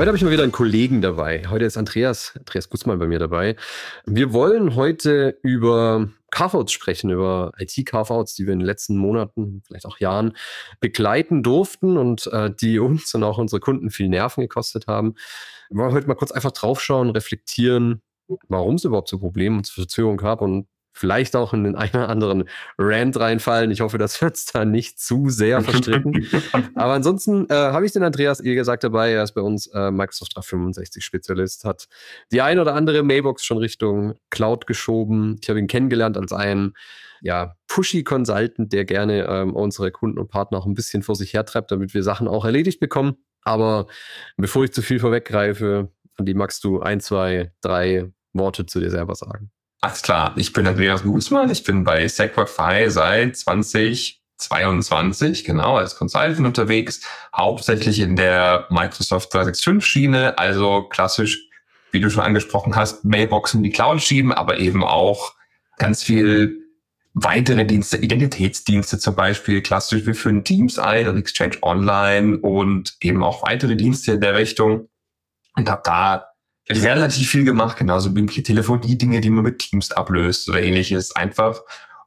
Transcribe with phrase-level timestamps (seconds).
[0.00, 1.42] Heute habe ich mal wieder einen Kollegen dabei.
[1.50, 3.54] Heute ist Andreas, Andreas Gutzmann bei mir dabei.
[4.06, 9.84] Wir wollen heute über Carve-Outs sprechen, über IT-Carve-Outs, die wir in den letzten Monaten, vielleicht
[9.84, 10.38] auch Jahren
[10.80, 15.16] begleiten durften und äh, die uns und auch unsere Kunden viel Nerven gekostet haben.
[15.68, 18.00] Wir wollen heute mal kurz einfach draufschauen, reflektieren,
[18.48, 22.08] warum es überhaupt so Probleme und Verzögerungen gab und vielleicht auch in den einen oder
[22.08, 22.44] anderen
[22.78, 23.70] Rant reinfallen.
[23.70, 26.26] Ich hoffe, das wird da nicht zu sehr verstricken.
[26.74, 29.12] Aber ansonsten äh, habe ich den Andreas eh gesagt dabei.
[29.12, 31.88] Er ist bei uns äh, Microsoft 365 Spezialist, hat
[32.32, 35.38] die ein oder andere Mailbox schon Richtung Cloud geschoben.
[35.42, 36.74] Ich habe ihn kennengelernt als einen
[37.22, 41.34] ja, pushy Consultant, der gerne ähm, unsere Kunden und Partner auch ein bisschen vor sich
[41.34, 43.16] hertreibt, damit wir Sachen auch erledigt bekommen.
[43.42, 43.86] Aber
[44.36, 49.14] bevor ich zu viel vorweggreife, die magst du ein, zwei, drei Worte zu dir selber
[49.14, 49.50] sagen.
[49.82, 56.46] Alles klar, ich bin Andreas Guzman, ich bin bei Sequify seit 2022, genau, als Consultant
[56.46, 57.00] unterwegs,
[57.34, 61.48] hauptsächlich in der Microsoft 365 Schiene, also klassisch,
[61.92, 65.32] wie du schon angesprochen hast, Mailboxen in die Cloud schieben, aber eben auch
[65.78, 66.58] ganz viel
[67.14, 73.24] weitere Dienste, Identitätsdienste zum Beispiel, klassisch, wir führen Teams ein und Exchange Online und eben
[73.24, 74.90] auch weitere Dienste in der Richtung.
[75.56, 76.29] Und habe da
[76.70, 81.60] relativ viel gemacht, genauso wie Telefonie, Dinge, die man mit Teams ablöst oder ähnliches, einfach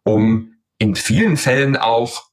[0.04, 2.26] um in vielen Fällen auch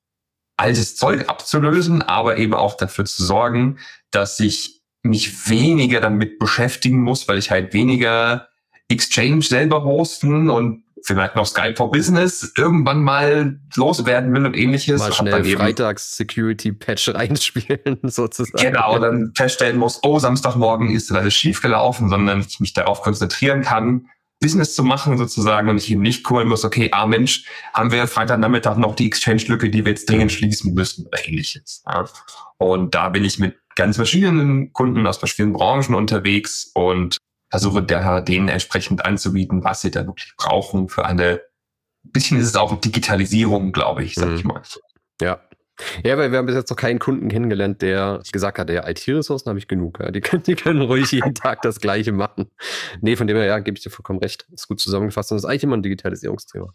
[0.56, 3.78] altes Zeug abzulösen, aber eben auch dafür zu sorgen,
[4.10, 8.48] dass ich mich weniger damit beschäftigen muss, weil ich halt weniger
[8.88, 15.00] Exchange selber hosten und vielleicht noch Skype for Business irgendwann mal loswerden will und ähnliches.
[15.00, 18.72] Mal schnell Freitags Security Patch reinspielen sozusagen.
[18.72, 23.62] Genau, dann feststellen muss, oh, Samstagmorgen ist alles schief gelaufen, sondern ich mich darauf konzentrieren
[23.62, 24.06] kann,
[24.40, 27.44] Business zu machen sozusagen und ich eben nicht kümmern muss, okay, ah Mensch,
[27.74, 31.84] haben wir Freitagnachmittag noch die Exchange-Lücke, die wir jetzt dringend schließen müssen oder ähnliches.
[32.56, 37.18] Und da bin ich mit ganz verschiedenen Kunden aus verschiedenen Branchen unterwegs und
[37.50, 41.40] versuche der, denen entsprechend anzubieten, was sie da wirklich brauchen für eine,
[42.02, 44.36] bisschen ist es auch Digitalisierung, glaube ich, sag mhm.
[44.36, 44.62] ich mal.
[45.20, 45.40] Ja.
[46.04, 49.48] Ja, weil wir haben bis jetzt noch keinen Kunden kennengelernt, der gesagt hat, ja, IT-Ressourcen
[49.48, 49.98] habe ich genug.
[49.98, 50.10] Ja.
[50.10, 52.50] Die, können, die können ruhig jeden Tag das Gleiche machen.
[53.00, 54.46] Nee, von dem her, ja, gebe ich dir vollkommen recht.
[54.52, 56.74] Ist gut zusammengefasst und das ist eigentlich immer ein Digitalisierungsthema.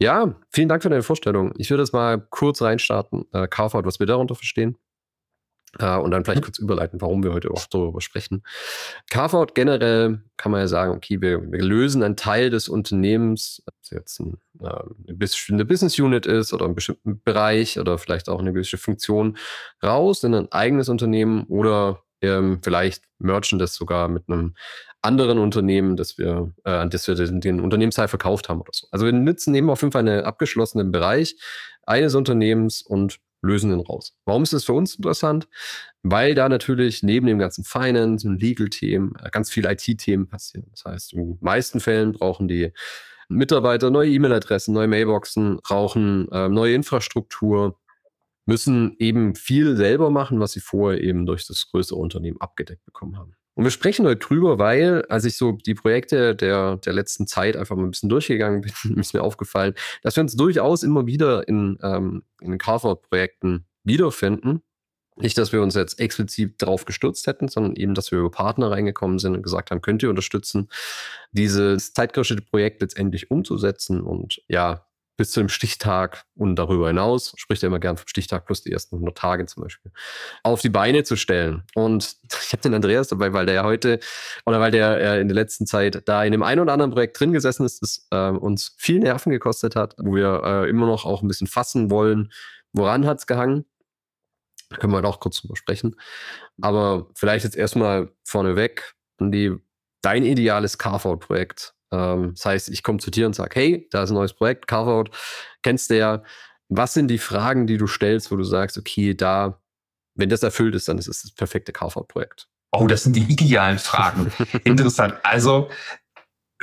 [0.00, 1.52] Ja, vielen Dank für deine Vorstellung.
[1.58, 3.24] Ich würde das mal kurz reinstarten.
[3.32, 4.76] Äh, Carve-out, was wir darunter verstehen.
[5.80, 6.44] Uh, und dann vielleicht mhm.
[6.44, 8.42] kurz überleiten, warum wir heute auch darüber sprechen.
[9.10, 13.74] Carve-out generell kann man ja sagen, okay, wir, wir lösen einen Teil des Unternehmens, ob
[13.82, 18.28] es jetzt ein, äh, eine bestimmte Business Unit ist oder einen bestimmten Bereich oder vielleicht
[18.28, 19.38] auch eine gewisse Funktion
[19.82, 24.54] raus in ein eigenes Unternehmen oder ähm, vielleicht merchen das sogar mit einem
[25.02, 28.86] anderen Unternehmen, das wir, äh, an das wir den, den Unternehmensteil verkauft haben oder so.
[28.90, 31.36] Also wir nutzen eben auf jeden Fall einen abgeschlossenen Bereich
[31.84, 34.14] eines Unternehmens und lösen den raus.
[34.24, 35.48] Warum ist das für uns interessant?
[36.04, 40.68] Weil da natürlich neben dem ganzen Finance und Legal-Themen äh, ganz viele IT-Themen passieren.
[40.70, 42.72] Das heißt, in den meisten Fällen brauchen die
[43.28, 47.78] Mitarbeiter neue E-Mail-Adressen, neue Mailboxen, brauchen äh, neue Infrastruktur,
[48.46, 53.16] müssen eben viel selber machen, was sie vorher eben durch das größere Unternehmen abgedeckt bekommen
[53.16, 53.36] haben.
[53.54, 57.54] Und wir sprechen heute drüber, weil, als ich so die Projekte der, der letzten Zeit
[57.56, 61.46] einfach mal ein bisschen durchgegangen bin, ist mir aufgefallen, dass wir uns durchaus immer wieder
[61.48, 64.62] in, ähm, in Carve-Out-Projekten wiederfinden.
[65.16, 68.70] Nicht, dass wir uns jetzt explizit darauf gestürzt hätten, sondern eben, dass wir über Partner
[68.70, 70.70] reingekommen sind und gesagt haben, könnt ihr unterstützen,
[71.32, 74.86] dieses zeitgerichtete Projekt letztendlich umzusetzen und ja,
[75.22, 78.72] bis zu dem Stichtag und darüber hinaus, spricht er immer gern vom Stichtag plus die
[78.72, 79.92] ersten 100 Tage zum Beispiel,
[80.42, 81.62] auf die Beine zu stellen.
[81.76, 84.00] Und ich habe den Andreas dabei, weil der ja heute
[84.46, 87.20] oder weil der äh, in der letzten Zeit da in dem einen oder anderen Projekt
[87.20, 91.04] drin gesessen ist, das äh, uns viel Nerven gekostet hat, wo wir äh, immer noch
[91.04, 92.32] auch ein bisschen fassen wollen,
[92.72, 93.64] woran hat es gehangen.
[94.70, 95.94] Da können wir halt auch kurz drüber sprechen.
[96.60, 99.54] Aber vielleicht jetzt erstmal vorneweg, die,
[100.00, 104.10] dein ideales Carve-Out-Projekt ähm, das heißt, ich komme zu dir und sage, hey, da ist
[104.10, 105.10] ein neues Projekt, Carveout,
[105.62, 106.22] kennst du ja.
[106.68, 109.60] Was sind die Fragen, die du stellst, wo du sagst, okay, da,
[110.14, 112.48] wenn das erfüllt ist, dann ist es das perfekte Carveout-Projekt?
[112.72, 114.32] Oh, das sind die idealen Fragen.
[114.64, 115.14] Interessant.
[115.22, 115.68] Also,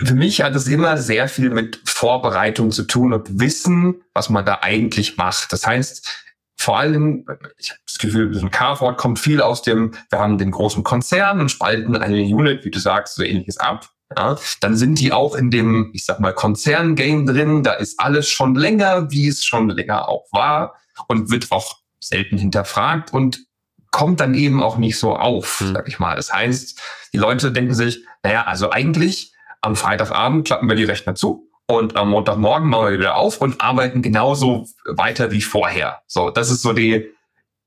[0.03, 4.45] für mich hat es immer sehr viel mit Vorbereitung zu tun und Wissen, was man
[4.45, 5.53] da eigentlich macht.
[5.53, 6.25] Das heißt,
[6.57, 7.25] vor allem,
[7.57, 11.39] ich habe das Gefühl, ein Carport kommt viel aus dem, wir haben den großen Konzern
[11.39, 15.35] und spalten eine Unit, wie du sagst, so ähnliches ab ja, dann sind die auch
[15.35, 17.63] in dem, ich sag mal, Konzerngame drin.
[17.63, 20.75] Da ist alles schon länger, wie es schon länger auch war
[21.07, 23.45] und wird auch selten hinterfragt und
[23.91, 25.73] kommt dann eben auch nicht so auf, hm.
[25.73, 26.15] sag ich mal.
[26.15, 26.79] Das heißt,
[27.13, 31.95] die Leute denken sich, naja, also eigentlich am Freitagabend klappen wir die Rechner zu und
[31.95, 36.01] am Montagmorgen machen wir wieder auf und arbeiten genauso weiter wie vorher.
[36.07, 37.11] So, das ist so die,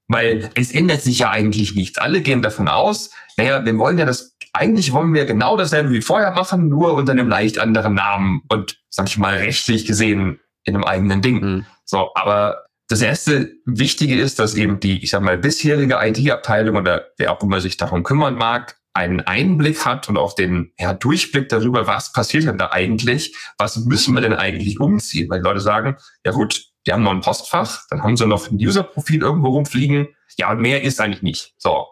[0.08, 1.98] weil es ändert sich ja eigentlich nichts.
[1.98, 6.02] Alle gehen davon aus, naja, wir wollen ja das, eigentlich wollen wir genau dasselbe wie
[6.02, 10.74] vorher machen, nur unter einem leicht anderen Namen und, sag ich mal, rechtlich gesehen in
[10.74, 11.40] einem eigenen Ding.
[11.40, 11.66] Mhm.
[11.84, 17.06] So, aber das erste Wichtige ist, dass eben die, ich sag mal, bisherige IT-Abteilung oder
[17.16, 21.48] wer auch immer sich darum kümmern mag, einen Einblick hat und auch den ja, Durchblick
[21.48, 25.60] darüber, was passiert denn da eigentlich, was müssen wir denn eigentlich umziehen, weil die Leute
[25.60, 25.96] sagen,
[26.26, 30.08] ja gut, die haben noch ein Postfach, dann haben sie noch ein User-Profil irgendwo rumfliegen.
[30.36, 31.54] Ja, und mehr ist eigentlich nicht.
[31.58, 31.86] So.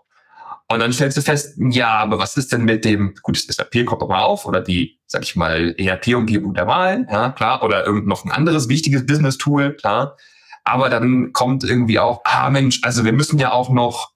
[0.71, 3.85] Und dann stellst du fest, ja, aber was ist denn mit dem, gut, das SAP
[3.87, 8.07] kommt mal auf, oder die, sag ich mal, ERP-Umgebung der Wahl, ja, klar, oder irgend
[8.07, 10.17] noch ein anderes wichtiges Business-Tool, klar.
[10.63, 14.13] Aber dann kommt irgendwie auch, ah Mensch, also wir müssen ja auch noch,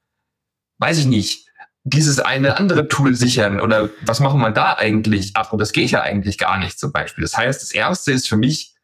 [0.78, 1.48] weiß ich nicht,
[1.82, 5.32] dieses eine andere Tool sichern oder was machen wir da eigentlich?
[5.34, 7.22] Ach, und das geht ja eigentlich gar nicht zum Beispiel.
[7.22, 8.74] Das heißt, das erste ist für mich,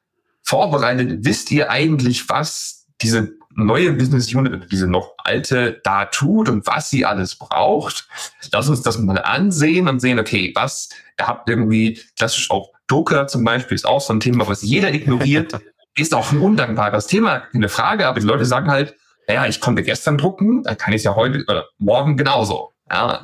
[0.43, 1.25] vorbereitet?
[1.25, 6.91] Wisst ihr eigentlich, was diese neue Business Unit, diese noch alte da tut und was
[6.91, 8.08] sie alles braucht?
[8.52, 13.29] Lass uns das mal ansehen und sehen, okay, was, ihr habt irgendwie klassisch auch Docker
[13.29, 15.58] zum Beispiel ist auch so ein Thema, was jeder ignoriert,
[15.97, 18.97] ist auch ein undankbares Thema, keine Frage, aber die Leute sagen halt,
[19.29, 22.73] naja, ich konnte gestern drucken, dann kann ich es ja heute oder morgen genauso.
[22.91, 23.23] Ja,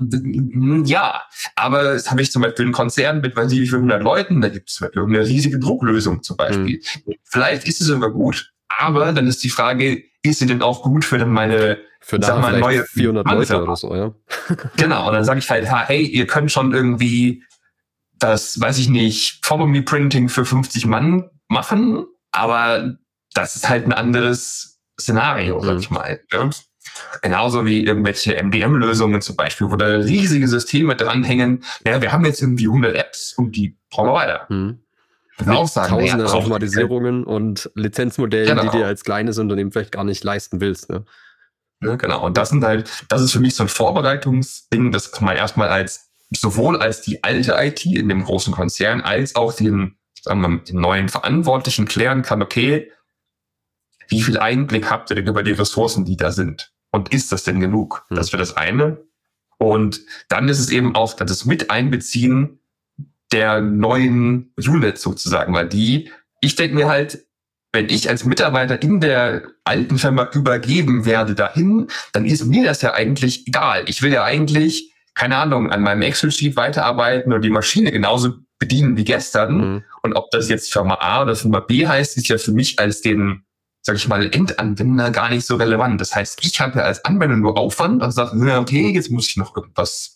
[0.84, 1.22] ja,
[1.56, 4.48] aber das habe ich zum Beispiel einen Konzern mit, weiß ich wie 500 Leuten, da
[4.48, 6.80] gibt es irgendeine riesige Drucklösung zum Beispiel.
[7.04, 7.14] Mhm.
[7.24, 11.04] Vielleicht ist es sogar gut, aber dann ist die Frage, ist sie denn auch gut
[11.04, 14.14] für dann meine für sag mal, neue 400 Leute oder so, ja.
[14.76, 17.42] genau, und dann sage ich halt, hey, ihr könnt schon irgendwie
[18.18, 22.96] das, weiß ich nicht, Follow Me Printing für 50 Mann machen, aber
[23.34, 25.80] das ist halt ein anderes Szenario, sag mhm.
[25.80, 26.20] ich mal.
[26.32, 26.48] Ja?
[27.22, 31.64] Genauso wie irgendwelche MDM-Lösungen zum Beispiel, wo da riesige Systeme dranhängen.
[31.84, 34.46] Ja, wir haben jetzt irgendwie 100 Apps und die brauchen wir weiter.
[35.38, 35.48] Hm.
[35.50, 38.70] Auch sagen, Tausende ja, Automatisierungen und Lizenzmodelle, genau.
[38.70, 40.88] die dir als kleines Unternehmen vielleicht gar nicht leisten willst.
[40.88, 41.04] Ne?
[41.82, 42.24] Ja, genau.
[42.24, 46.10] Und das sind halt, das ist für mich so ein Vorbereitungsding, das man erstmal als
[46.30, 50.60] sowohl als die alte IT in dem großen Konzern als auch den, sagen wir mal,
[50.60, 52.90] den neuen Verantwortlichen klären kann, okay,
[54.08, 56.72] wie viel Einblick habt ihr denn über die Ressourcen, die da sind?
[56.90, 58.04] Und ist das denn genug?
[58.08, 58.16] Hm.
[58.16, 59.04] Das wäre das eine.
[59.58, 62.60] Und dann ist es eben auch das Miteinbeziehen
[63.32, 67.26] der neuen Unit sozusagen, weil die, ich denke mir halt,
[67.72, 72.82] wenn ich als Mitarbeiter in der alten Firma übergeben werde dahin, dann ist mir das
[72.82, 73.84] ja eigentlich egal.
[73.86, 78.96] Ich will ja eigentlich, keine Ahnung, an meinem Excel-Sheet weiterarbeiten oder die Maschine genauso bedienen
[78.96, 79.56] wie gestern.
[79.56, 79.84] Mhm.
[80.02, 83.02] Und ob das jetzt Firma A oder Firma B heißt, ist ja für mich als
[83.02, 83.42] den
[83.86, 86.00] sag ich mal, Endanwender gar nicht so relevant.
[86.00, 89.36] Das heißt, ich habe ja als Anwender nur Aufwand und sage, okay, jetzt muss ich
[89.36, 90.15] noch irgendwas,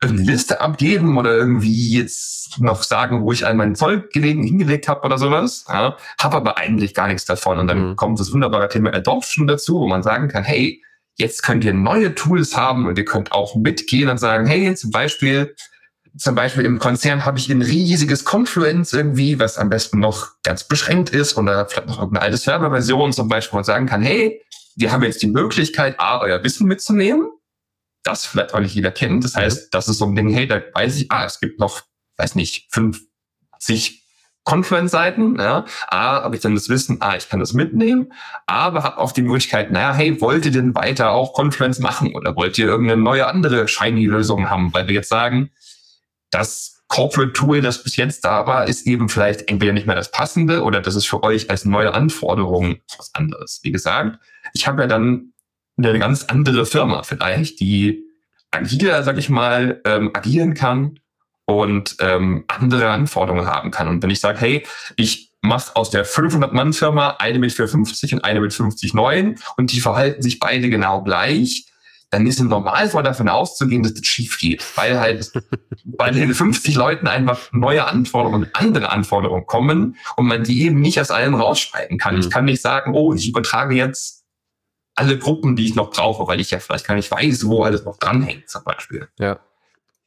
[0.00, 4.88] eine Liste abgeben oder irgendwie jetzt noch sagen, wo ich all mein Zeug gelegen, hingelegt
[4.88, 5.64] habe oder sowas.
[5.68, 7.58] Ja, habe aber eigentlich gar nichts davon.
[7.58, 7.96] Und dann mhm.
[7.96, 10.82] kommt das wunderbare Thema Adoption dazu, wo man sagen kann, hey,
[11.16, 14.90] jetzt könnt ihr neue Tools haben und ihr könnt auch mitgehen und sagen, hey, zum
[14.90, 15.54] Beispiel,
[16.16, 20.64] zum Beispiel im Konzern habe ich ein riesiges Confluence irgendwie, was am besten noch ganz
[20.64, 24.42] beschränkt ist oder vielleicht noch irgendeine alte Serverversion zum Beispiel, wo man sagen kann, hey,
[24.76, 27.30] wir haben jetzt die Möglichkeit, A, euer Wissen mitzunehmen,
[28.06, 29.24] das vielleicht auch nicht jeder kennt.
[29.24, 31.82] Das heißt, das ist so ein Ding, hey, da weiß ich, ah, es gibt noch,
[32.16, 34.02] weiß nicht, 50
[34.44, 38.12] Confluence-Seiten, ja, A, habe ich dann das Wissen, ah, ich kann das mitnehmen,
[38.46, 42.36] aber habe auch die Möglichkeit, naja, hey, wollt ihr denn weiter auch Confluence machen oder
[42.36, 45.50] wollt ihr irgendeine neue andere Shiny-Lösung haben, weil wir jetzt sagen,
[46.30, 50.12] das Corporate Tool, das bis jetzt da war, ist eben vielleicht entweder nicht mehr das
[50.12, 53.58] passende oder das ist für euch als neue Anforderung was anderes.
[53.64, 54.20] Wie gesagt,
[54.52, 55.32] ich habe ja dann
[55.76, 58.04] eine ganz andere Firma vielleicht, die
[58.50, 60.98] agiler, sag ich mal, ähm, agieren kann
[61.44, 63.88] und ähm, andere Anforderungen haben kann.
[63.88, 64.66] Und wenn ich sage, hey,
[64.96, 69.80] ich mache aus der 500-Mann-Firma eine mit 450 und eine mit 50 neuen und die
[69.80, 71.66] verhalten sich beide genau gleich,
[72.10, 75.32] dann ist im Normalfall davon auszugehen, dass das schief geht, weil halt
[75.84, 81.00] bei den 50 Leuten einfach neue Anforderungen, andere Anforderungen kommen und man die eben nicht
[81.00, 82.14] aus allem rausschreiben kann.
[82.14, 82.20] Mhm.
[82.20, 84.15] Ich kann nicht sagen, oh, ich übertrage jetzt
[84.96, 87.84] alle Gruppen, die ich noch brauche, weil ich ja vielleicht gar nicht weiß, wo alles
[87.84, 89.08] noch dranhängt, zum Beispiel.
[89.18, 89.38] Ja.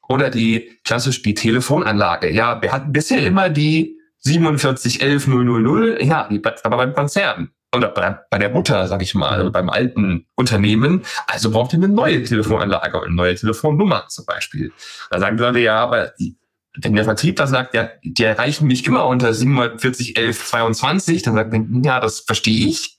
[0.07, 2.31] Oder die klassisch die Telefonanlage.
[2.31, 8.17] Ja, wir hatten bisher immer die 4711000, ja, die bleibt aber beim Konzern oder bei,
[8.31, 11.03] bei der Mutter, sag ich mal, also beim alten Unternehmen.
[11.27, 14.73] Also braucht ihr eine neue Telefonanlage und eine neue Telefonnummer zum Beispiel.
[15.11, 16.35] Da sagen die Leute, ja, aber die
[16.81, 21.51] wenn der Vertriebler sagt, ja, die erreichen mich immer unter 740, 11, 22, dann sagt
[21.51, 22.98] man, ja, das verstehe ich.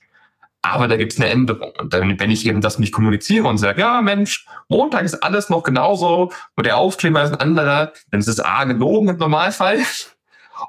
[0.63, 1.71] Aber da gibt es eine Änderung.
[1.79, 5.49] Und dann, wenn ich eben das nicht kommuniziere und sage, ja, Mensch, Montag ist alles
[5.49, 9.79] noch genauso und der Aufkleber ist ein anderer, dann ist es A gelogen im Normalfall.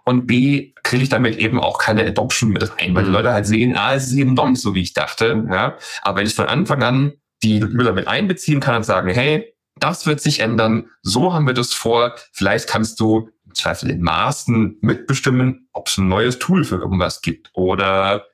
[0.04, 3.16] Und B, kriege ich damit eben auch keine Adoption mit rein, weil die mhm.
[3.16, 5.46] Leute halt sehen, ah, es ist eben doch nicht so, wie ich dachte.
[5.50, 5.76] Ja.
[6.00, 10.06] Aber wenn ich von Anfang an die User mit einbeziehen kann und sagen, hey, das
[10.06, 14.78] wird sich ändern, so haben wir das vor, vielleicht kannst du im Zweifel in Maßen
[14.80, 18.26] mitbestimmen, ob es ein neues Tool für irgendwas gibt oder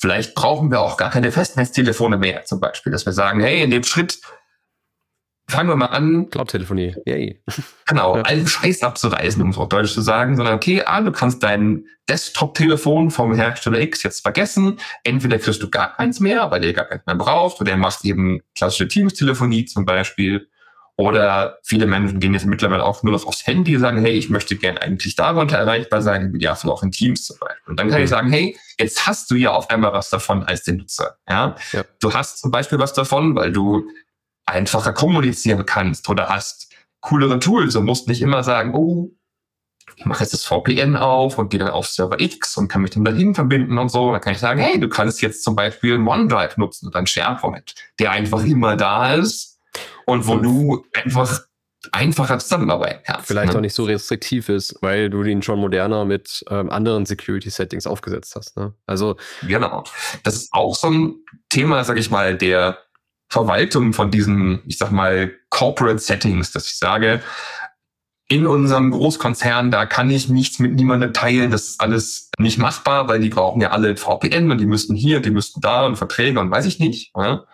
[0.00, 3.70] Vielleicht brauchen wir auch gar keine Festnetztelefone mehr, zum Beispiel, dass wir sagen, hey, in
[3.70, 4.20] dem Schritt
[5.50, 6.28] fangen wir mal an.
[6.30, 7.42] Cloud-Telefonie, yay.
[7.86, 8.22] Genau, ja.
[8.22, 11.86] allen Scheiß abzureißen, um es auch deutsch zu sagen, sondern okay, ah, du kannst dein
[12.08, 14.78] Desktop-Telefon vom Hersteller X jetzt vergessen.
[15.04, 18.04] Entweder kriegst du gar keins mehr, weil ihr gar keins mehr braucht, oder er macht
[18.04, 20.48] eben klassische Teams-Telefonie zum Beispiel.
[20.98, 24.30] Oder viele Menschen gehen jetzt mittlerweile auch nur noch aufs Handy und sagen, hey, ich
[24.30, 27.70] möchte gerne eigentlich darunter erreichbar sein, im Idealfall auch in Teams zum Beispiel.
[27.70, 28.04] Und dann kann mhm.
[28.04, 31.16] ich sagen, hey, jetzt hast du ja auf einmal was davon als den Nutzer.
[31.28, 31.54] Ja?
[31.70, 31.84] ja?
[32.00, 33.88] Du hast zum Beispiel was davon, weil du
[34.44, 39.12] einfacher kommunizieren kannst oder hast coolere Tools und musst nicht immer sagen, oh,
[39.94, 42.90] ich mache jetzt das VPN auf und gehe dann auf Server X und kann mich
[42.90, 44.10] dann dahin verbinden und so.
[44.10, 47.76] Dann kann ich sagen, hey, du kannst jetzt zum Beispiel OneDrive nutzen oder ein SharePoint,
[48.00, 49.57] der einfach immer da ist
[50.06, 51.40] und wo du einfach
[51.92, 53.26] einfacher zusammenarbeiten kannst.
[53.26, 53.58] Vielleicht ne?
[53.58, 58.34] auch nicht so restriktiv ist, weil du ihn schon moderner mit ähm, anderen Security-Settings aufgesetzt
[58.36, 58.56] hast.
[58.56, 58.74] Ne?
[58.86, 59.84] Also genau.
[60.24, 61.14] Das ist auch so ein
[61.48, 62.78] Thema, sag ich mal, der
[63.30, 67.22] Verwaltung von diesen, ich sag mal, Corporate Settings, dass ich sage,
[68.30, 71.50] in unserem Großkonzern, da kann ich nichts mit niemandem teilen.
[71.50, 75.20] Das ist alles nicht machbar, weil die brauchen ja alle VPN und die müssten hier,
[75.20, 77.12] die müssten da und Verträge und weiß ich nicht.
[77.16, 77.44] Ja?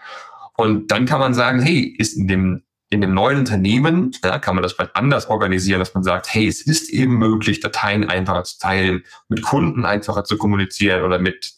[0.57, 4.55] Und dann kann man sagen, hey, ist in dem, in dem neuen Unternehmen, ja, kann
[4.55, 8.45] man das vielleicht anders organisieren, dass man sagt, hey, es ist eben möglich, Dateien einfacher
[8.45, 11.55] zu teilen, mit Kunden einfacher zu kommunizieren oder mit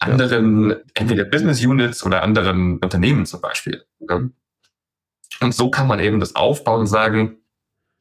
[0.00, 3.84] anderen, entweder Business Units oder anderen Unternehmen zum Beispiel.
[5.40, 7.38] Und so kann man eben das aufbauen und sagen,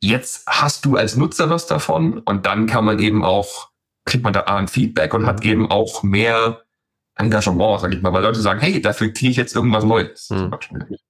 [0.02, 3.70] jetzt hast du als Nutzer was davon und dann kann man eben auch,
[4.06, 6.64] kriegt man da ein Feedback und hat eben auch mehr
[7.20, 10.30] Engagement, sag ich mal, weil Leute sagen, hey, dafür kriege ich jetzt irgendwas Neues.
[10.32, 10.52] Hm.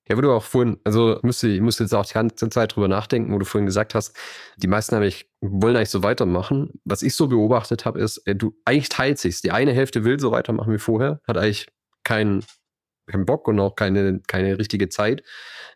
[0.08, 2.88] Ja, wo du auch vorhin, also müsste, ich musste jetzt auch die ganze Zeit drüber
[2.88, 4.18] nachdenken, wo du vorhin gesagt hast,
[4.58, 6.72] die meisten eigentlich wollen eigentlich so weitermachen.
[6.84, 9.42] Was ich so beobachtet habe, ist, äh, du eigentlich teilt sich's.
[9.42, 11.68] Die eine Hälfte will so weitermachen wie vorher, hat eigentlich
[12.04, 12.44] keinen
[13.10, 15.24] keinen Bock und auch keine, keine richtige Zeit,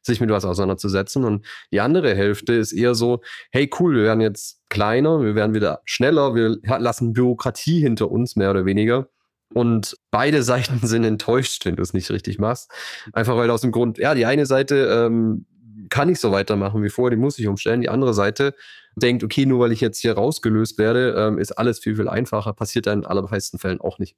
[0.02, 1.24] sich mit was auseinanderzusetzen.
[1.24, 3.22] Und die andere Hälfte ist eher so,
[3.52, 8.36] hey cool, wir werden jetzt kleiner, wir werden wieder schneller, wir lassen Bürokratie hinter uns,
[8.36, 9.10] mehr oder weniger.
[9.54, 12.72] Und beide Seiten sind enttäuscht, wenn du es nicht richtig machst.
[13.14, 15.46] Einfach weil aus dem Grund, ja, die eine Seite ähm,
[15.90, 17.82] kann ich so weitermachen wie vorher, die muss ich umstellen.
[17.82, 18.56] Die andere Seite
[18.96, 22.54] denkt, okay, nur weil ich jetzt hier rausgelöst werde, ähm, ist alles viel, viel einfacher.
[22.54, 24.16] Passiert dann in allermeisten Fällen auch nicht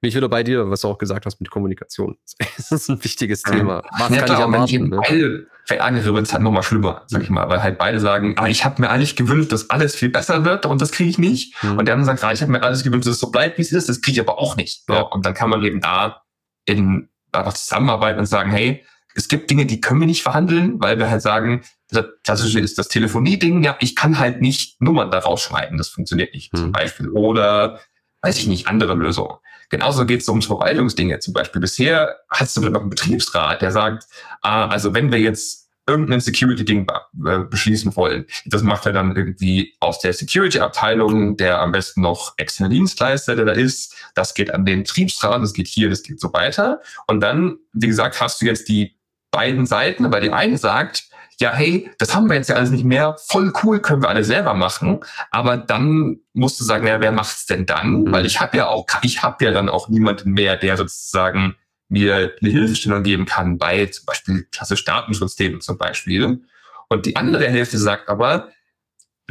[0.00, 2.16] bin ich wieder bei dir, was du auch gesagt hast mit Kommunikation.
[2.56, 3.82] Das ist ein wichtiges Thema.
[3.90, 4.90] Was ja, kann klar, ich erwarten?
[4.90, 5.46] Wenn ne?
[5.68, 8.48] beide andere wird es halt nochmal schlimmer, sag ich mal, weil halt beide sagen, ah,
[8.48, 11.62] ich habe mir eigentlich gewünscht, dass alles viel besser wird und das kriege ich nicht.
[11.62, 11.78] Mhm.
[11.78, 13.62] Und der andere sagt, ah, ich habe mir alles gewünscht, dass es so bleibt, wie
[13.62, 14.88] es ist, das kriege ich aber auch nicht.
[14.88, 15.02] Ja.
[15.02, 16.22] Und dann kann man eben da
[16.64, 20.98] in einfach zusammenarbeiten und sagen, hey, es gibt Dinge, die können wir nicht verhandeln, weil
[20.98, 25.18] wir halt sagen, das klassische ist das Telefonie-Ding, ja, ich kann halt nicht Nummern da
[25.18, 26.58] rausschneiden, das funktioniert nicht, mhm.
[26.58, 27.10] zum Beispiel.
[27.10, 27.80] Oder,
[28.22, 29.36] weiß ich nicht, andere Lösungen.
[29.70, 31.20] Genauso geht es um Verwaltungsdinge.
[31.20, 34.04] Zum Beispiel bisher hast du noch einen Betriebsrat, der sagt,
[34.42, 36.86] ah, also wenn wir jetzt irgendein Security-Ding
[37.26, 42.34] äh, beschließen wollen, das macht er dann irgendwie aus der Security-Abteilung, der am besten noch
[42.36, 43.94] externe Dienstleister, der da ist.
[44.14, 46.80] Das geht an den Betriebsrat, das geht hier, das geht so weiter.
[47.06, 48.96] Und dann, wie gesagt, hast du jetzt die
[49.30, 51.09] beiden Seiten, aber die eine sagt,
[51.40, 54.24] ja, hey, das haben wir jetzt ja alles nicht mehr, voll cool, können wir alle
[54.24, 55.00] selber machen.
[55.30, 58.02] Aber dann musst du sagen, ja, wer macht's denn dann?
[58.02, 58.12] Mhm.
[58.12, 61.56] Weil ich habe ja auch, ich habe ja dann auch niemanden mehr, der sozusagen
[61.88, 66.42] mir eine Hilfestellung geben kann bei zum Beispiel klassisch Datenschutzthemen zum Beispiel.
[66.88, 68.48] Und die andere Hälfte sagt aber,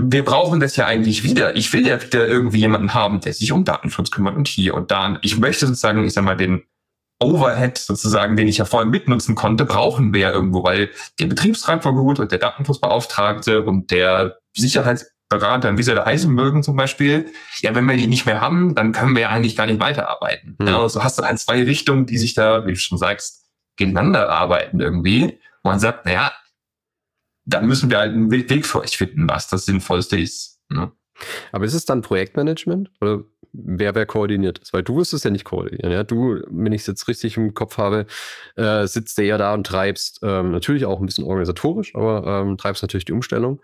[0.01, 1.55] wir brauchen das ja eigentlich wieder.
[1.55, 4.91] Ich will ja wieder irgendwie jemanden haben, der sich um Datenschutz kümmert und hier und
[4.91, 5.19] da.
[5.21, 6.63] Ich möchte sozusagen, ich sag mal, den
[7.19, 11.83] Overhead sozusagen, den ich ja vorhin mitnutzen konnte, brauchen wir ja irgendwo, weil der Betriebsrat
[11.83, 17.31] war gut und der Datenschutzbeauftragte und der Sicherheitsberater, wie sie da heißen mögen zum Beispiel,
[17.59, 20.55] ja, wenn wir die nicht mehr haben, dann können wir ja eigentlich gar nicht weiterarbeiten.
[20.59, 20.67] Mhm.
[20.67, 23.45] Ja, also hast du ein, zwei Richtungen, die sich da, wie du schon sagst,
[23.75, 25.23] gegeneinander arbeiten irgendwie.
[25.23, 26.31] Und man sagt, naja,
[27.45, 30.59] da müssen wir halt einen Weg für euch finden, was das Sinnvollste ist.
[30.69, 30.91] Ne?
[31.51, 32.91] Aber ist es dann Projektmanagement?
[33.01, 33.23] Oder
[33.53, 34.73] wer wer koordiniert ist.
[34.73, 35.91] Weil du wirst es ja nicht koordinieren.
[35.91, 36.03] Ja?
[36.03, 38.05] Du, wenn ich es jetzt richtig im Kopf habe,
[38.55, 42.57] äh, sitzt der ja da und treibst ähm, natürlich auch ein bisschen organisatorisch, aber ähm,
[42.57, 43.61] treibst natürlich die Umstellung.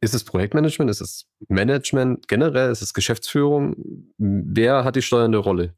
[0.00, 0.90] Ist es Projektmanagement?
[0.90, 2.70] Ist es Management generell?
[2.70, 3.76] Ist es Geschäftsführung?
[4.16, 5.74] Wer hat die steuernde Rolle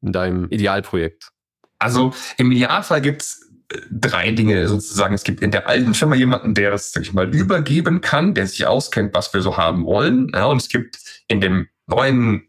[0.00, 1.30] in deinem Idealprojekt?
[1.78, 3.47] Also im Idealfall gibt es
[3.90, 5.14] drei Dinge sozusagen.
[5.14, 8.46] Es gibt in der alten Firma jemanden, der das, sag ich mal, übergeben kann, der
[8.46, 10.30] sich auskennt, was wir so haben wollen.
[10.34, 10.98] Ja, und es gibt
[11.28, 12.48] in dem neuen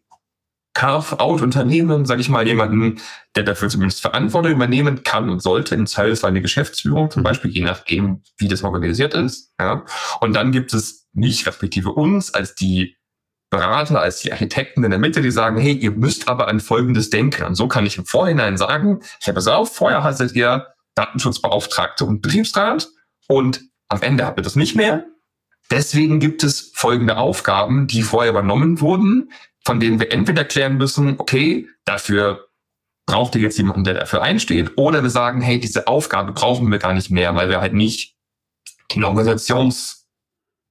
[0.74, 3.02] Carve-out-Unternehmen, sage ich mal, jemanden,
[3.36, 7.64] der dafür zumindest Verantwortung übernehmen kann und sollte, im Zweifelsfall eine Geschäftsführung zum Beispiel, je
[7.64, 9.52] nachdem, wie das organisiert ist.
[9.60, 9.84] Ja.
[10.22, 12.96] Und dann gibt es nicht respektive uns als die
[13.50, 17.10] Berater, als die Architekten in der Mitte, die sagen, hey, ihr müsst aber an Folgendes
[17.10, 17.44] denken.
[17.44, 20.68] Und so kann ich im Vorhinein sagen, ich habe es auf, vorher hattet ihr
[21.00, 22.90] Datenschutzbeauftragte und Betriebsrat
[23.28, 25.06] und am Ende habt ihr das nicht mehr.
[25.72, 29.32] Deswegen gibt es folgende Aufgaben, die vorher übernommen wurden,
[29.64, 32.48] von denen wir entweder klären müssen, okay, dafür
[33.06, 36.80] braucht ihr jetzt jemanden, der dafür einsteht, oder wir sagen, hey, diese Aufgabe brauchen wir
[36.80, 38.16] gar nicht mehr, weil wir halt nicht
[38.94, 40.08] den Organisations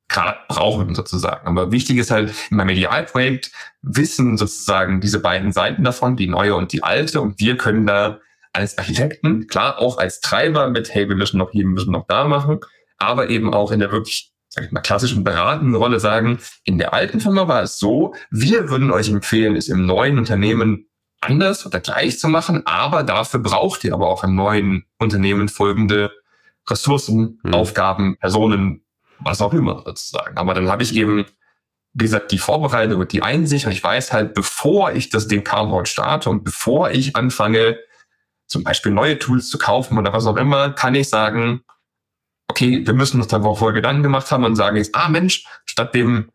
[0.08, 1.46] brauchen sozusagen.
[1.46, 6.54] Aber wichtig ist halt in meinem Idealprojekt wissen sozusagen diese beiden Seiten davon, die neue
[6.54, 7.20] und die alte.
[7.20, 8.20] Und wir können da
[8.58, 12.06] als Architekten, klar auch als Treiber mit, hey, wir müssen noch hier, wir müssen noch
[12.08, 12.58] da machen,
[12.98, 16.92] aber eben auch in der wirklich, sag ich mal, klassischen beratenden Rolle sagen, in der
[16.92, 20.88] alten Firma war es so, wir würden euch empfehlen, es im neuen Unternehmen
[21.20, 26.10] anders oder gleich zu machen, aber dafür braucht ihr aber auch im neuen Unternehmen folgende
[26.68, 27.54] Ressourcen, mhm.
[27.54, 28.84] Aufgaben, Personen,
[29.20, 30.36] was auch immer sozusagen.
[30.36, 31.26] Aber dann habe ich eben,
[31.92, 35.44] wie gesagt, die Vorbereitung und die Einsicht und ich weiß halt, bevor ich das den
[35.44, 37.78] Carboard starte und bevor ich anfange,
[38.48, 41.62] zum Beispiel neue Tools zu kaufen oder was auch immer, kann ich sagen,
[42.48, 45.94] okay, wir müssen uns da vorher Gedanken gemacht haben und sagen jetzt, ah Mensch, statt
[45.94, 46.30] dem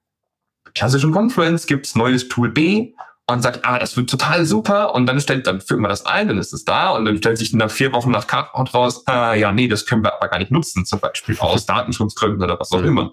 [0.75, 2.93] klassischen Confluence gibt's neues Tool B
[3.27, 4.93] und sagt, ah, das wird total super.
[4.93, 7.37] Und dann stellt, dann führt man das ein, dann ist es da und dann stellt
[7.37, 10.39] sich nach vier Wochen nach Cardboard raus, ah, ja, nee, das können wir aber gar
[10.39, 13.11] nicht nutzen, zum Beispiel aus Datenschutzgründen oder was auch immer.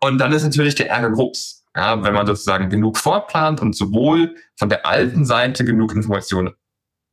[0.00, 1.62] Und dann ist natürlich der Ärger groß.
[1.76, 6.54] Ja, wenn man sozusagen genug vorplant und sowohl von der alten Seite genug Informationen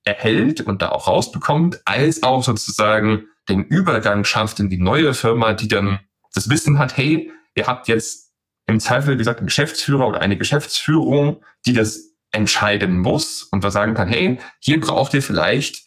[0.03, 5.53] erhält und da auch rausbekommt, als auch sozusagen den Übergang schafft in die neue Firma,
[5.53, 5.99] die dann
[6.33, 8.31] das Wissen hat, hey, ihr habt jetzt
[8.67, 13.73] im Zweifel, wie gesagt, einen Geschäftsführer oder eine Geschäftsführung, die das entscheiden muss und was
[13.73, 15.85] sagen kann, hey, hier braucht ihr vielleicht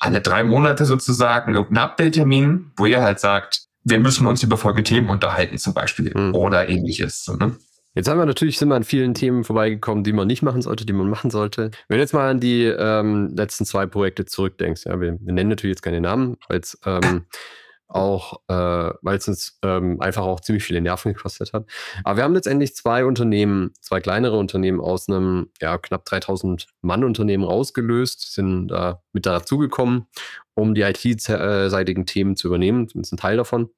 [0.00, 5.10] alle drei Monate sozusagen irgendeinen Update-Termin, wo ihr halt sagt, wir müssen uns über Folgethemen
[5.10, 6.34] unterhalten zum Beispiel mhm.
[6.34, 7.24] oder ähnliches.
[7.24, 7.56] So, ne?
[7.94, 10.84] Jetzt haben wir natürlich sind wir an vielen Themen vorbeigekommen, die man nicht machen sollte,
[10.84, 11.70] die man machen sollte.
[11.86, 15.50] Wenn du jetzt mal an die ähm, letzten zwei Projekte zurückdenkst, ja, wir, wir nennen
[15.50, 17.26] natürlich jetzt keine Namen, weil es ähm,
[17.86, 18.54] auch, äh,
[19.02, 21.66] weil es uns ähm, einfach auch ziemlich viele Nerven gekostet hat.
[22.02, 27.04] Aber wir haben letztendlich zwei Unternehmen, zwei kleinere Unternehmen aus einem ja, knapp 3000 Mann
[27.04, 30.08] Unternehmen rausgelöst, sind da mit dazugekommen,
[30.54, 33.70] um die IT-seitigen Themen zu übernehmen, zumindest ein Teil davon.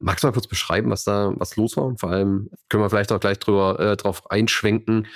[0.00, 1.84] Magst du mal kurz beschreiben, was da was los war?
[1.84, 5.06] Und vor allem können wir vielleicht auch gleich drüber, äh, drauf einschwenken,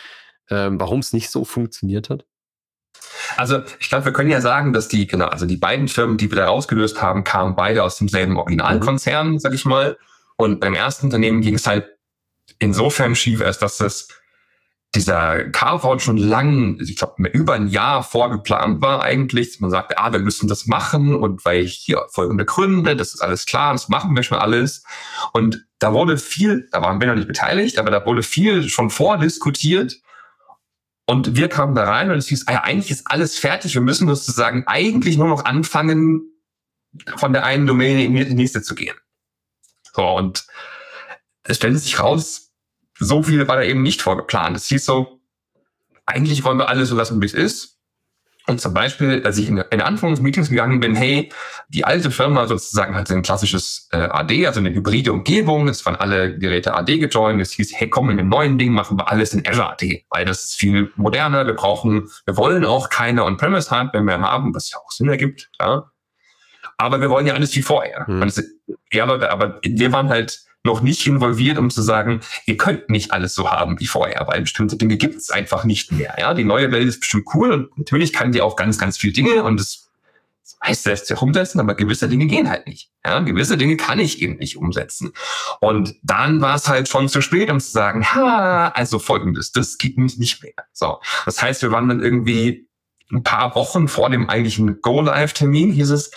[0.48, 2.26] äh, warum es nicht so funktioniert hat?
[3.36, 6.30] Also ich glaube, wir können ja sagen, dass die, genau, also die beiden Firmen, die
[6.30, 9.38] wir da rausgelöst haben, kamen beide aus demselben Originalkonzern, mhm.
[9.38, 9.98] sag ich mal.
[10.36, 11.88] Und beim ersten Unternehmen ging es halt
[12.58, 14.08] insofern schief, als dass das
[14.94, 19.60] dieser Carve-out schon lang, ich glaube, über ein Jahr vorgeplant war eigentlich.
[19.60, 23.46] Man sagte, ah, wir müssen das machen und weil hier folgende Gründe, das ist alles
[23.46, 24.84] klar, das machen wir schon alles.
[25.32, 28.90] Und da wurde viel, da waren wir noch nicht beteiligt, aber da wurde viel schon
[28.90, 30.00] vordiskutiert
[31.06, 33.74] und wir kamen da rein und es hieß, ah ja, eigentlich ist alles fertig.
[33.74, 36.22] Wir müssen sozusagen eigentlich nur noch anfangen,
[37.16, 38.96] von der einen Domäne in die nächste zu gehen.
[39.94, 40.46] So, und
[41.42, 42.43] es stellte sich raus,
[42.98, 44.56] so viel war da eben nicht vorgeplant.
[44.56, 45.20] Es hieß so,
[46.06, 47.74] eigentlich wollen wir alles so lassen, wie es ist.
[48.46, 51.32] Und zum Beispiel, als ich in, in Anführungsmeetings gegangen bin, hey,
[51.68, 55.66] die alte Firma sozusagen hat ein klassisches äh, AD, also eine hybride Umgebung.
[55.66, 57.40] Es waren alle Geräte AD gejoint.
[57.40, 60.26] Es hieß, hey, komm, in dem neuen Ding machen wir alles in Azure AD, weil
[60.26, 61.46] das ist viel moderner.
[61.46, 65.90] Wir brauchen, wir wollen auch keine On-Premise-Hardware mehr haben, was ja auch Sinn ergibt, ja.
[66.76, 68.04] Aber wir wollen ja alles wie vorher.
[68.08, 68.30] Mhm.
[68.92, 73.12] Ja, aber, aber wir waren halt noch nicht involviert, um zu sagen, ihr könnt nicht
[73.12, 76.16] alles so haben wie vorher, weil bestimmte Dinge gibt es einfach nicht mehr.
[76.18, 79.12] Ja, die neue Welt ist bestimmt cool und natürlich kann die auch ganz, ganz viele
[79.12, 79.90] Dinge und das
[80.62, 82.90] heißt, lässt sich umsetzen, aber gewisse Dinge gehen halt nicht.
[83.04, 85.12] Ja, gewisse Dinge kann ich eben nicht umsetzen.
[85.60, 89.76] Und dann war es halt schon zu spät, um zu sagen, ha, also folgendes, das
[89.76, 90.54] geht nicht mehr.
[90.72, 91.00] So.
[91.26, 92.68] Das heißt, wir waren dann irgendwie
[93.12, 96.10] ein paar Wochen vor dem eigentlichen Go-Live-Termin, hieß es,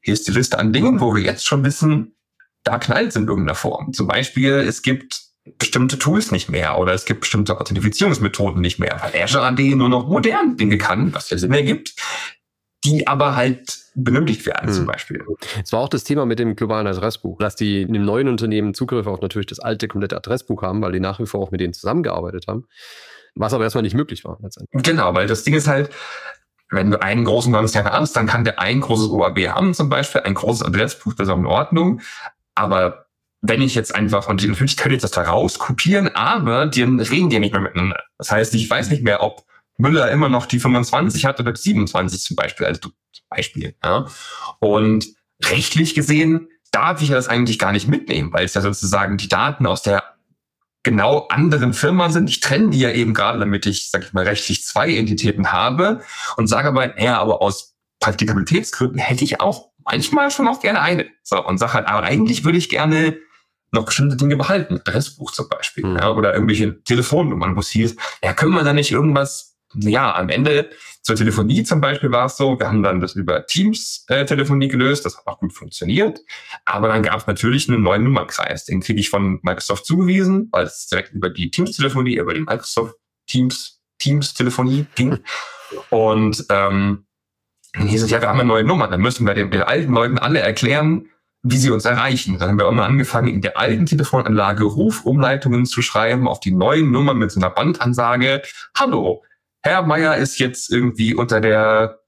[0.00, 2.14] hier ist die Liste an Dingen, wo wir jetzt schon wissen,
[2.64, 3.92] da knallt es in irgendeiner Form.
[3.92, 5.22] Zum Beispiel, es gibt
[5.58, 9.90] bestimmte Tools nicht mehr oder es gibt bestimmte Authentifizierungsmethoden nicht mehr, weil Azure AD nur
[9.90, 11.94] noch moderne Dinge kann, was ja Sinn ergibt.
[12.84, 14.74] die aber halt benötigt werden hm.
[14.74, 15.24] zum Beispiel.
[15.62, 18.74] Es war auch das Thema mit dem globalen Adressbuch, dass die in dem neuen Unternehmen
[18.74, 21.62] Zugriff auf natürlich das alte komplette Adressbuch haben, weil die nach wie vor auch mit
[21.62, 22.66] denen zusammengearbeitet haben.
[23.36, 24.38] Was aber erstmal nicht möglich war.
[24.72, 25.90] Genau, weil das Ding ist halt,
[26.70, 30.22] wenn du einen großen Konzern hast, dann kann der ein großes OAB haben zum Beispiel,
[30.22, 32.00] ein großes Adressbuch, das ist auch in Ordnung.
[32.54, 33.06] Aber
[33.42, 37.38] wenn ich jetzt einfach, und natürlich könnte ich das da rauskopieren, aber die reden die
[37.38, 38.02] nicht mehr miteinander.
[38.18, 39.44] Das heißt, ich weiß nicht mehr, ob
[39.76, 42.90] Müller immer noch die 25 hat oder die 27 zum Beispiel, also
[43.28, 43.74] Beispiel.
[43.84, 44.06] Ja.
[44.60, 45.06] Und
[45.44, 49.66] rechtlich gesehen darf ich das eigentlich gar nicht mitnehmen, weil es ja sozusagen die Daten
[49.66, 50.02] aus der
[50.82, 52.28] genau anderen Firma sind.
[52.28, 56.02] Ich trenne die ja eben gerade, damit ich, sag ich mal, rechtlich zwei Entitäten habe
[56.36, 61.06] und sage aber, ja, aber aus Praktikabilitätsgründen hätte ich auch manchmal schon auch gerne eine.
[61.22, 63.18] So, und sage halt, aber eigentlich würde ich gerne
[63.72, 64.80] noch bestimmte Dinge behalten.
[64.84, 65.96] Adressbuch zum Beispiel, mhm.
[65.96, 70.28] ja, oder irgendwelche Telefonnummern, wo es hieß, ja, können wir da nicht irgendwas, ja, am
[70.28, 70.70] Ende
[71.02, 75.04] zur Telefonie zum Beispiel war es so, wir haben dann das über Teams-Telefonie äh, gelöst,
[75.04, 76.20] das hat auch gut funktioniert.
[76.64, 80.64] Aber dann gab es natürlich einen neuen Nummernkreis, den kriege ich von Microsoft zugewiesen, weil
[80.64, 82.94] es direkt über die Teams-Telefonie, über die Microsoft
[83.26, 85.18] Teams, Teams-Telefonie ging.
[85.90, 87.03] Und ähm,
[87.74, 89.92] dann hieß es, ja, wir haben eine neue Nummer, dann müssen wir den, den alten
[89.92, 91.08] Leuten alle erklären,
[91.42, 92.38] wie sie uns erreichen.
[92.38, 96.90] Dann haben wir immer angefangen, in der alten Telefonanlage Rufumleitungen zu schreiben auf die neuen
[96.90, 98.42] Nummern mit so einer Bandansage.
[98.78, 99.22] Hallo,
[99.62, 102.00] Herr Meier ist jetzt irgendwie unter der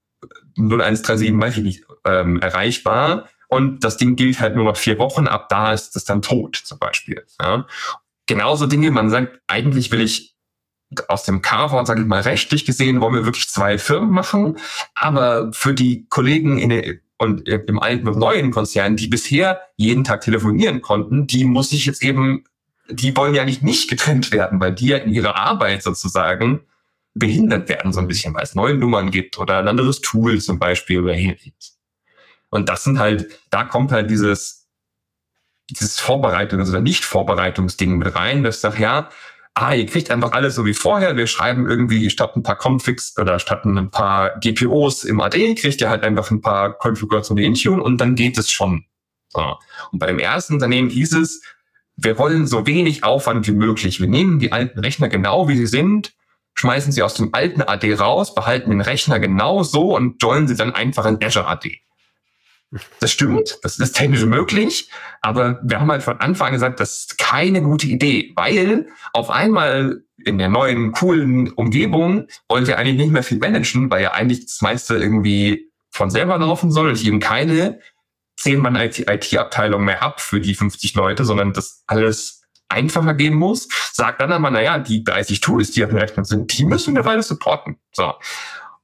[0.57, 3.29] 0137, weiß ich nicht, ähm, erreichbar.
[3.49, 5.27] Und das Ding gilt halt nur noch vier Wochen.
[5.27, 7.25] Ab da ist es dann tot, zum Beispiel.
[7.41, 7.67] Ja.
[8.27, 10.36] Genauso Dinge, man sagt, eigentlich will ich
[11.09, 14.59] aus dem Carve-out, sage ich mal, rechtlich gesehen, wollen wir wirklich zwei Firmen machen.
[14.95, 20.05] Aber für die Kollegen in der, und im alten und neuen Konzern, die bisher jeden
[20.05, 22.45] Tag telefonieren konnten, die muss ich jetzt eben,
[22.89, 26.61] die wollen ja nicht, nicht getrennt werden, weil die ja in ihrer Arbeit sozusagen
[27.15, 30.59] behindert werden, so ein bisschen, weil es neue Nummern gibt oder ein anderes Tool zum
[30.59, 31.79] Beispiel oder ähnliches.
[32.51, 34.69] Und das sind halt, da kommt halt dieses,
[35.71, 39.09] dieses Vorbereitungs- oder Nicht-Vorbereitungsding mit rein, dass sagt, ja,
[39.57, 41.17] ah, ihr kriegt einfach alles so wie vorher.
[41.17, 45.81] Wir schreiben irgendwie statt ein paar Configs oder statt ein paar GPOs im AD, kriegt
[45.81, 48.85] ihr halt einfach ein paar Konfigurationen in Intune und dann geht es schon.
[49.29, 49.57] So.
[49.93, 51.43] Und beim ersten Unternehmen hieß es,
[51.97, 53.99] wir wollen so wenig Aufwand wie möglich.
[53.99, 56.15] Wir nehmen die alten Rechner genau wie sie sind,
[56.55, 60.57] schmeißen sie aus dem alten AD raus, behalten den Rechner genau so und joinen sie
[60.57, 61.81] dann einfach in Azure AD.
[63.01, 64.91] Das stimmt, das ist technisch möglich,
[65.23, 69.31] aber wir haben halt von Anfang an gesagt, das ist keine gute Idee, weil auf
[69.31, 74.13] einmal in der neuen, coolen Umgebung wollen wir eigentlich nicht mehr viel managen, weil ja
[74.13, 77.81] eigentlich das meiste irgendwie von selber laufen soll und ich eben keine
[78.37, 83.69] zehn Mann IT-Abteilung mehr ab für die 50 Leute, sondern das alles einfacher gehen muss,
[83.93, 87.05] sagt dann aber, naja, die 30 Tools, die auf dem Rechner sind, die müssen wir
[87.05, 87.79] weiter supporten.
[87.93, 88.13] So.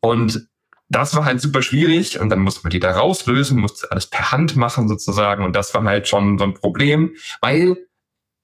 [0.01, 0.49] Und
[0.92, 4.31] das war halt super schwierig und dann musste man die da rauslösen, musste alles per
[4.31, 7.76] Hand machen sozusagen und das war halt schon so ein Problem, weil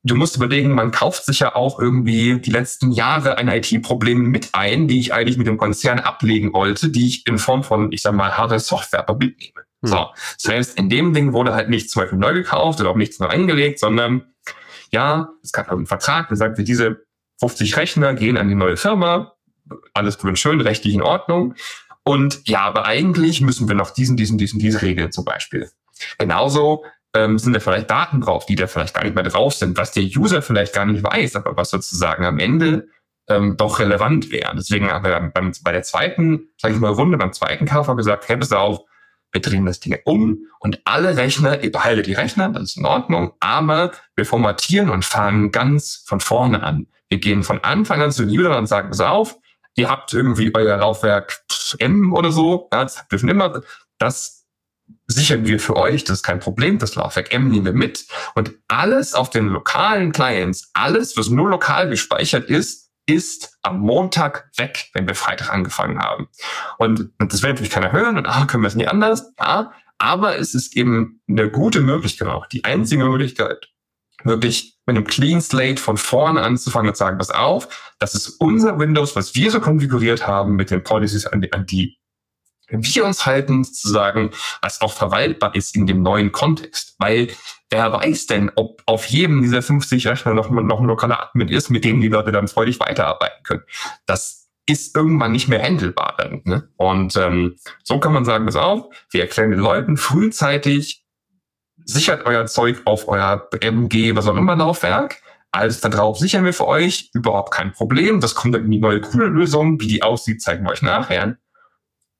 [0.02, 4.50] du musst überlegen, man kauft sich ja auch irgendwie die letzten Jahre ein IT-Problem mit
[4.52, 8.00] ein, die ich eigentlich mit dem Konzern ablegen wollte, die ich in Form von, ich
[8.00, 9.64] sag mal, Hardware-Software mitnehme.
[9.82, 9.88] Hm.
[9.90, 10.06] So.
[10.46, 13.26] Heißt, in dem Ding wurde halt nichts zum Beispiel neu gekauft oder auch nichts neu
[13.26, 14.24] eingelegt, sondern
[14.90, 17.04] ja, es gab einen Vertrag, der sagte, diese
[17.40, 19.34] 50 Rechner gehen an die neue Firma,
[19.92, 21.54] alles gut und schön, rechtlich in Ordnung.
[22.08, 25.68] Und ja, aber eigentlich müssen wir noch diesen, diesen, diesen, diese Regeln zum Beispiel.
[26.16, 29.76] Genauso ähm, sind da vielleicht Daten drauf, die da vielleicht gar nicht mehr drauf sind,
[29.76, 32.88] was der User vielleicht gar nicht weiß, aber was sozusagen am Ende
[33.28, 34.54] ähm, doch relevant wäre.
[34.56, 38.26] Deswegen haben wir beim, bei der zweiten, sage ich mal, Runde, beim zweiten KV gesagt,
[38.26, 38.80] hey, pass auf,
[39.30, 42.86] wir drehen das Ding um und alle Rechner, ihr behaltet die Rechner, das ist in
[42.86, 46.86] Ordnung, aber wir formatieren und fangen ganz von vorne an.
[47.10, 49.36] Wir gehen von Anfang an zu den Usern und sagen, pass auf,
[49.78, 51.42] ihr habt irgendwie euer Laufwerk
[51.78, 53.62] M oder so, ja, das dürfen immer,
[53.98, 54.46] das
[55.06, 58.54] sichern wir für euch, das ist kein Problem, das Laufwerk M nehmen wir mit und
[58.68, 64.90] alles auf den lokalen Clients, alles, was nur lokal gespeichert ist, ist am Montag weg,
[64.92, 66.28] wenn wir Freitag angefangen haben.
[66.76, 69.32] Und, und das will natürlich keiner hören und ah, können wir es nicht anders?
[69.38, 73.70] Ja, aber es ist eben eine gute Möglichkeit auch, die einzige Möglichkeit,
[74.24, 78.40] wirklich mit einem Clean Slate von vorne anzufangen und zu sagen, pass auf, das ist
[78.40, 81.98] unser Windows, was wir so konfiguriert haben mit den Policies, an die, an die
[82.70, 86.96] wir uns halten, sozusagen, was auch verwaltbar ist in dem neuen Kontext.
[86.98, 87.28] Weil
[87.70, 91.70] wer weiß denn, ob auf jedem dieser 50 Rechner noch, noch ein lokaler Admin ist,
[91.70, 93.62] mit dem die Leute dann freudig weiterarbeiten können.
[94.06, 96.42] Das ist irgendwann nicht mehr handelbar dann.
[96.44, 96.68] Ne?
[96.76, 101.06] Und ähm, so kann man sagen, pass auf, wir erklären den Leuten frühzeitig,
[101.88, 105.22] sichert euer Zeug auf euer MG, was auch immer Laufwerk.
[105.50, 108.20] Alles da drauf sichern wir für euch, überhaupt kein Problem.
[108.20, 109.80] Das kommt dann in die neue coole Lösung.
[109.80, 111.38] Wie die aussieht, zeigen wir euch nachher.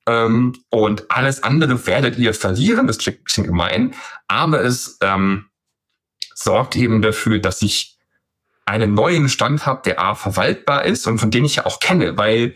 [0.06, 2.86] Ähm, und alles andere werdet ihr verlieren.
[2.86, 3.94] Das klingt ein bisschen gemein,
[4.26, 5.50] aber es ähm,
[6.34, 7.98] sorgt eben dafür, dass ich
[8.64, 12.16] einen neuen Stand habe, der A verwaltbar ist und von dem ich ja auch kenne,
[12.16, 12.54] weil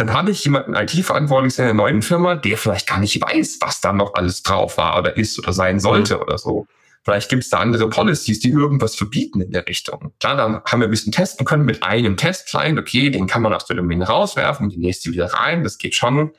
[0.00, 3.82] dann habe ich jemanden IT-Verantwortlich in einer neuen Firma, der vielleicht gar nicht weiß, was
[3.82, 6.22] da noch alles drauf war oder ist oder sein sollte mhm.
[6.22, 6.66] oder so.
[7.02, 10.12] Vielleicht gibt es da andere Policies, die irgendwas verbieten in der Richtung.
[10.18, 12.78] Klar, dann haben wir ein bisschen testen können mit einem Test-Client.
[12.78, 15.64] Okay, den kann man aus der Domain rauswerfen die nächste wieder rein.
[15.64, 16.32] Das geht schon.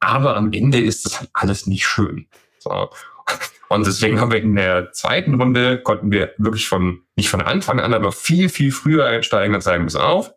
[0.00, 2.26] Aber am Ende ist das halt alles nicht schön.
[2.58, 2.90] So.
[3.68, 7.80] Und deswegen haben wir in der zweiten Runde, konnten wir wirklich von, nicht von Anfang
[7.80, 10.32] an, aber viel, viel früher einsteigen und sagen, müssen auf,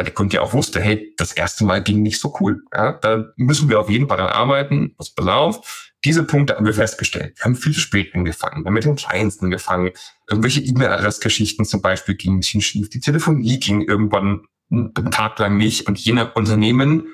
[0.00, 2.62] weil der Kunde ja auch wusste, hey, das erste Mal ging nicht so cool.
[2.74, 4.94] Ja, da müssen wir auf jeden Fall daran arbeiten.
[4.96, 5.92] Pass auf.
[6.06, 7.36] Diese Punkte haben wir festgestellt.
[7.36, 8.64] Wir haben viel zu spät angefangen.
[8.64, 9.90] Wir haben mit den Kleinsten angefangen.
[10.26, 12.88] Irgendwelche E-Mail-Adressgeschichten zum Beispiel gingen ein bisschen schief.
[12.88, 15.86] Die Telefonie ging irgendwann einen Tag lang nicht.
[15.86, 17.08] Und je nach Unternehmen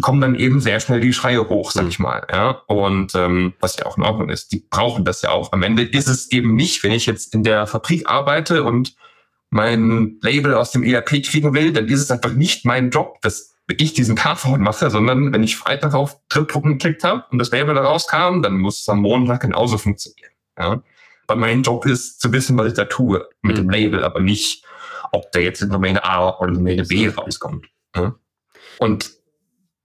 [0.00, 1.88] kommen dann eben sehr schnell die Schreie hoch, sag mhm.
[1.88, 2.24] ich mal.
[2.30, 2.62] Ja?
[2.68, 5.50] Und ähm, was ja auch in Ordnung ist, die brauchen das ja auch.
[5.50, 8.94] Am Ende ist es eben nicht, wenn ich jetzt in der Fabrik arbeite und
[9.50, 13.54] mein Label aus dem ERP kriegen will, dann ist es einfach nicht mein Job, dass
[13.76, 17.74] ich diesen KV mache, sondern wenn ich Freitag auf Trittdrucken geklickt habe und das Label
[17.74, 20.32] da rauskam, dann muss es am Montag genauso funktionieren.
[20.58, 20.82] Ja?
[21.26, 23.60] Weil mein Job ist zu wissen, was ich da tue mit mhm.
[23.60, 24.64] dem Label, aber nicht,
[25.12, 27.66] ob der jetzt in Domäne A oder Domäne B rauskommt.
[27.94, 28.14] Ja?
[28.78, 29.10] Und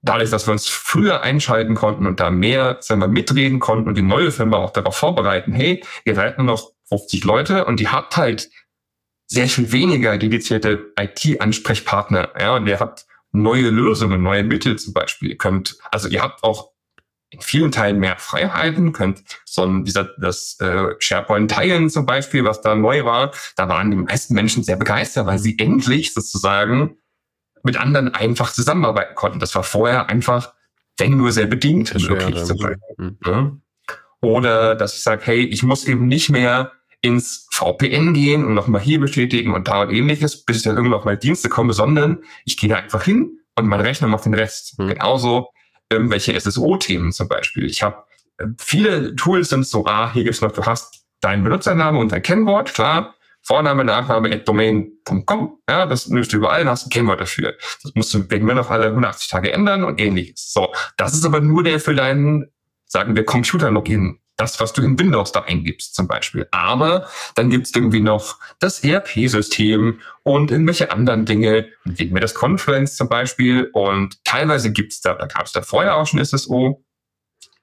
[0.01, 3.95] dadurch, dass wir uns früher einschalten konnten und da mehr sagen wir, mitreden konnten und
[3.95, 7.87] die neue Firma auch darauf vorbereiten, hey, ihr seid nur noch 50 Leute und die
[7.87, 8.49] habt halt
[9.27, 15.31] sehr viel weniger dedizierte IT-Ansprechpartner, ja, und ihr habt neue Lösungen, neue Mittel zum Beispiel.
[15.31, 16.73] Ihr könnt, also ihr habt auch
[17.31, 22.45] in vielen Teilen mehr Freiheiten, könnt so ein, dieser, das äh, SharePoint teilen zum Beispiel,
[22.45, 23.31] was da neu war.
[23.55, 26.97] Da waren die meisten Menschen sehr begeistert, weil sie endlich sozusagen
[27.63, 29.39] mit anderen einfach zusammenarbeiten konnten.
[29.39, 30.53] Das war vorher einfach,
[30.97, 32.43] wenn nur sehr bedingt möglich.
[32.43, 32.77] Zum Beispiel.
[32.97, 33.17] Mhm.
[33.25, 33.51] Ja.
[34.21, 36.71] Oder dass ich sage, hey, ich muss eben nicht mehr
[37.03, 40.99] ins VPN gehen und nochmal hier bestätigen und da und ähnliches, bis ich dann irgendwann
[40.99, 44.33] auf meine Dienste komme, sondern ich gehe da einfach hin und mein Rechner macht den
[44.33, 44.79] Rest.
[44.79, 44.87] Mhm.
[44.87, 45.49] Genauso
[45.91, 47.65] irgendwelche SSO-Themen zum Beispiel.
[47.65, 48.03] Ich habe
[48.37, 52.21] äh, viele Tools sind so, ah, hier gibt's noch, du hast deinen Benutzername und dein
[52.21, 55.59] Kennwort, klar, Vorname, Nachname, domain.com.
[55.69, 57.53] Ja, das nimmst du überall und hast ein Kennwort dafür.
[57.83, 60.53] Das musst du wegen mir noch alle 180 Tage ändern und ähnliches.
[60.53, 60.73] So.
[60.95, 62.49] Das ist aber nur der für deinen,
[62.85, 64.19] sagen wir, Computer-Login.
[64.37, 66.47] Das, was du in Windows da eingibst, zum Beispiel.
[66.51, 72.95] Aber dann gibt's irgendwie noch das ERP-System und irgendwelche anderen Dinge, wegen mir das Confluence
[72.95, 73.69] zum Beispiel.
[73.73, 76.83] Und teilweise gibt's da, da gab's da vorher auch schon SSO.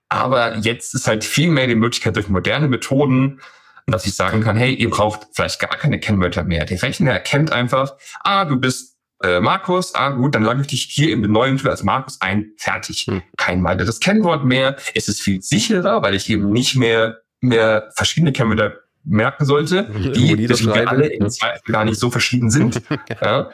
[0.09, 3.41] Aber jetzt ist halt viel mehr die Möglichkeit durch moderne Methoden,
[3.87, 6.65] dass ich sagen kann, hey, ihr braucht vielleicht gar keine Kennwörter mehr.
[6.65, 8.90] Der Rechner erkennt einfach, ah, du bist
[9.23, 12.53] äh, Markus, ah gut, dann logge ich dich hier den neuen Tool als Markus ein,
[12.57, 13.07] fertig.
[13.09, 13.23] Hm.
[13.37, 14.77] Kein weiteres Kennwort mehr.
[14.95, 20.37] Es ist viel sicherer, weil ich eben nicht mehr mehr verschiedene Kennwörter merken sollte, die
[20.39, 22.83] wir alle im Zweifel gar nicht so verschieden sind.
[23.23, 23.51] ja.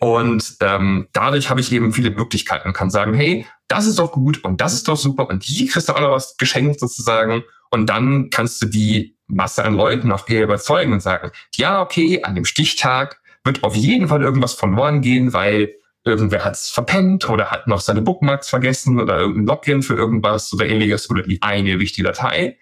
[0.00, 4.12] Und ähm, dadurch habe ich eben viele Möglichkeiten und kann sagen, hey, das ist doch
[4.12, 7.42] gut und das ist doch super und hier kriegst du auch noch was geschenkt sozusagen.
[7.70, 12.22] Und dann kannst du die Masse an Leuten auch eher überzeugen und sagen, ja, okay,
[12.22, 17.28] an dem Stichtag wird auf jeden Fall irgendwas verloren gehen, weil irgendwer hat es verpennt
[17.28, 21.42] oder hat noch seine Bookmarks vergessen oder irgendein Login für irgendwas oder ähnliches oder die
[21.42, 22.58] eine wichtige Datei.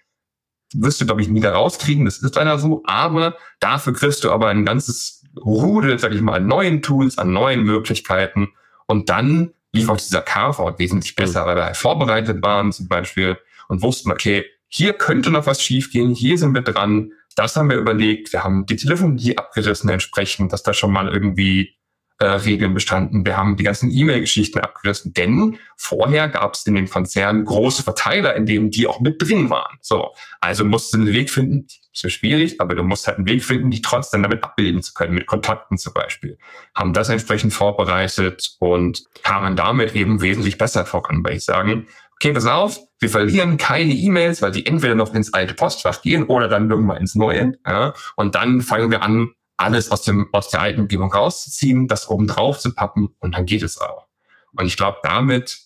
[0.73, 4.31] Wirst du, glaube ich, nie da rauskriegen, das ist leider so, aber dafür kriegst du
[4.31, 8.49] aber ein ganzes Rudel, sag ich mal, an neuen Tools, an neuen Möglichkeiten
[8.85, 13.37] und dann lief auch dieser Carve-Out wesentlich besser, weil wir halt vorbereitet waren zum Beispiel
[13.67, 17.77] und wussten, okay, hier könnte noch was schiefgehen, hier sind wir dran, das haben wir
[17.77, 21.77] überlegt, wir haben die Telefonie abgerissen entsprechend, dass da schon mal irgendwie
[22.19, 23.25] äh, Regeln bestanden.
[23.25, 28.35] Wir haben die ganzen E-Mail-Geschichten abgerissen, denn vorher gab es in den Konzernen große Verteiler,
[28.35, 29.77] in denen die auch mit drin waren.
[29.81, 33.43] So, also musst du einen Weg finden, ist schwierig, aber du musst halt einen Weg
[33.43, 36.37] finden, die trotzdem damit abbilden zu können, mit Kontakten zum Beispiel.
[36.73, 41.87] Haben das entsprechend vorbereitet und kamen damit eben wesentlich besser voran, weil ich sagen,
[42.19, 46.25] okay, pass auf, wir verlieren keine E-Mails, weil die entweder noch ins alte Postfach gehen
[46.25, 47.53] oder dann irgendwann ins neue.
[47.65, 47.93] Ja?
[48.15, 52.27] Und dann fangen wir an, alles aus, dem, aus der alten Umgebung rauszuziehen, das oben
[52.27, 54.07] drauf zu pappen und dann geht es auch.
[54.53, 55.59] Und ich glaube, damit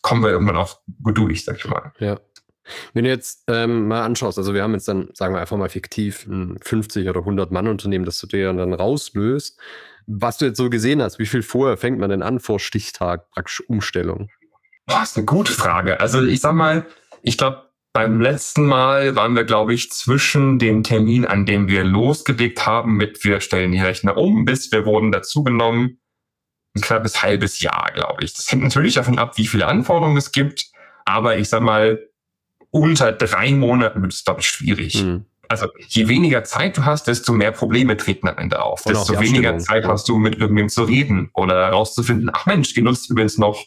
[0.00, 1.92] kommen wir irgendwann auch gut durch, sag ich mal.
[1.98, 2.18] Ja.
[2.94, 5.68] Wenn du jetzt ähm, mal anschaust, also wir haben jetzt dann, sagen wir einfach mal
[5.68, 9.58] fiktiv, ein 50 oder 100 Mann Unternehmen, das du dir dann rauslöst.
[10.06, 13.30] Was du jetzt so gesehen hast, wie viel vorher fängt man denn an vor Stichtag,
[13.30, 14.30] praktisch Umstellung?
[14.86, 16.00] Boah, ist eine gute Frage.
[16.00, 16.86] Also ich sag mal,
[17.22, 21.84] ich glaube, beim letzten Mal waren wir, glaube ich, zwischen dem Termin, an dem wir
[21.84, 25.98] losgelegt haben, mit wir stellen die Rechner um, bis wir wurden dazugenommen.
[26.74, 28.32] ein knappes halbes Jahr, glaube ich.
[28.32, 30.70] Das hängt natürlich davon ab, wie viele Anforderungen es gibt.
[31.04, 32.00] Aber ich sag mal,
[32.70, 35.02] unter drei Monaten wird es, glaube ich, schwierig.
[35.02, 35.26] Mhm.
[35.48, 38.86] Also je weniger Zeit du hast, desto mehr Probleme treten am Ende auf.
[38.86, 42.80] Und desto weniger Zeit hast du, mit irgendwem zu reden oder herauszufinden, ach Mensch, die
[42.80, 43.66] nutzt übrigens noch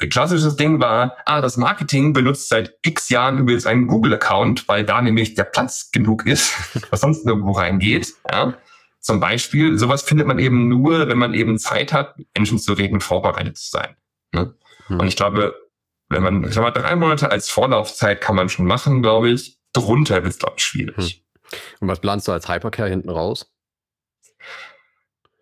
[0.00, 4.84] ein klassisches Ding war, ah, das Marketing benutzt seit x Jahren übrigens einen Google-Account, weil
[4.84, 6.52] da nämlich der Platz genug ist,
[6.90, 8.12] was sonst irgendwo reingeht.
[8.30, 8.54] Ja.
[9.00, 13.00] Zum Beispiel, sowas findet man eben nur, wenn man eben Zeit hat, Menschen zu reden,
[13.00, 13.96] vorbereitet zu sein.
[14.32, 14.54] Ne?
[14.86, 15.00] Hm.
[15.00, 15.54] Und ich glaube,
[16.08, 19.58] wenn man, ich sag mal, drei Monate als Vorlaufzeit kann man schon machen, glaube ich.
[19.72, 21.24] Drunter wird es, glaube ich, schwierig.
[21.50, 21.58] Hm.
[21.80, 23.52] Und was planst du als Hypercare hinten raus?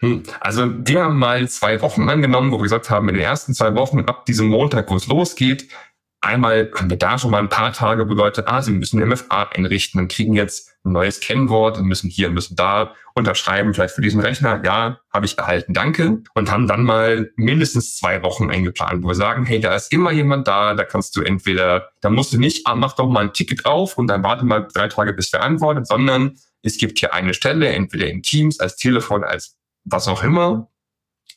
[0.02, 0.24] Hm.
[0.40, 3.74] Also wir haben mal zwei Wochen angenommen, wo wir gesagt haben, in den ersten zwei
[3.76, 5.68] Wochen ab diesem Montag, wo es losgeht,
[6.20, 10.00] einmal haben wir da schon mal ein paar Tage bedeutet, ah, Sie müssen MFA einrichten
[10.00, 14.20] und kriegen jetzt ein neues Kennwort und müssen hier, müssen da unterschreiben, vielleicht für diesen
[14.20, 14.62] Rechner.
[14.64, 16.22] Ja, habe ich erhalten, danke.
[16.34, 20.10] Und haben dann mal mindestens zwei Wochen eingeplant, wo wir sagen, hey, da ist immer
[20.10, 23.32] jemand da, da kannst du entweder, da musst du nicht, ah, mach doch mal ein
[23.32, 27.12] Ticket auf und dann warte mal drei Tage, bis der antwortet, sondern es gibt hier
[27.12, 30.70] eine Stelle, entweder in Teams, als Telefon, als was auch immer,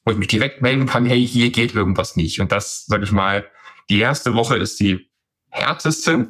[0.06, 2.40] wo ich mich direkt melden kann, hey, hier geht irgendwas nicht.
[2.40, 3.46] Und das, sage ich mal,
[3.90, 5.10] die erste Woche ist die
[5.50, 6.30] härteste,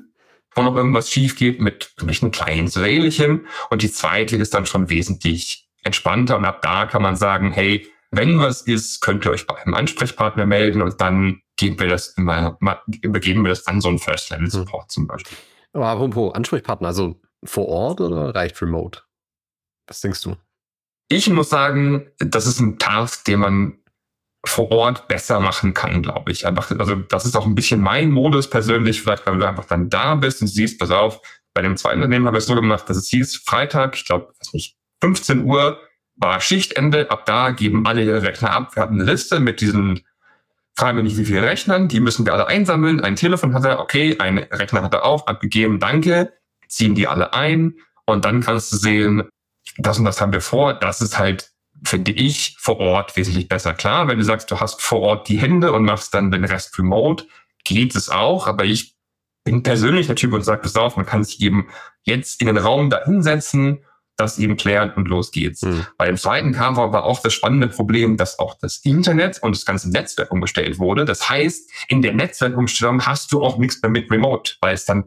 [0.53, 3.47] wo noch irgendwas schief geht mit irgendwelchen kleinen so ähnlichem.
[3.69, 6.37] Und die zweite ist dann schon wesentlich entspannter.
[6.37, 9.73] Und ab da kann man sagen, hey, wenn was ist, könnt ihr euch bei einem
[9.73, 12.57] Ansprechpartner melden und dann geben wir das immer,
[13.01, 14.89] übergeben wir das an so einen First-Level-Support hm.
[14.89, 15.37] zum Beispiel.
[15.73, 19.01] Aber apropos Ansprechpartner, also vor Ort oder reicht remote?
[19.87, 20.35] Was denkst du?
[21.07, 23.77] Ich muss sagen, das ist ein Task, den man
[24.47, 26.45] vor Ort besser machen kann, glaube ich.
[26.45, 29.89] Einfach, also das ist auch ein bisschen mein Modus persönlich, vielleicht weil du einfach dann
[29.89, 31.21] da bist und siehst, pass auf,
[31.53, 34.33] bei dem zweiten Unternehmen habe ich es so gemacht, dass es hieß, Freitag, ich glaube,
[34.39, 35.79] was nicht, 15 Uhr
[36.15, 38.75] war Schichtende, ab da geben alle ihre Rechner ab.
[38.75, 40.01] Wir hatten eine Liste mit diesen,
[40.75, 43.01] fragen wir nicht wie viele Rechnern, die müssen wir alle einsammeln.
[43.01, 46.33] Ein Telefon hat er, okay, ein Rechner hat er auch, abgegeben, danke,
[46.67, 49.23] ziehen die alle ein und dann kannst du sehen,
[49.77, 50.73] das und das haben wir vor.
[50.73, 51.51] Das ist halt,
[51.83, 53.73] finde ich, vor Ort wesentlich besser.
[53.73, 56.77] Klar, wenn du sagst, du hast vor Ort die Hände und machst dann den Rest
[56.77, 57.25] remote,
[57.63, 58.47] geht es auch.
[58.47, 58.95] Aber ich
[59.43, 61.67] bin persönlich der Typ und sage, pass auf, man kann sich eben
[62.03, 63.83] jetzt in den Raum da hinsetzen,
[64.17, 65.61] das eben klären und los geht's.
[65.61, 65.85] Mhm.
[65.97, 69.65] Bei dem zweiten Cover war auch das spannende Problem, dass auch das Internet und das
[69.65, 71.03] ganze Netzwerk umgestellt wurde.
[71.03, 75.03] Das heißt, in der Netzwerkumstellung hast du auch nichts mehr mit Remote, weil es dann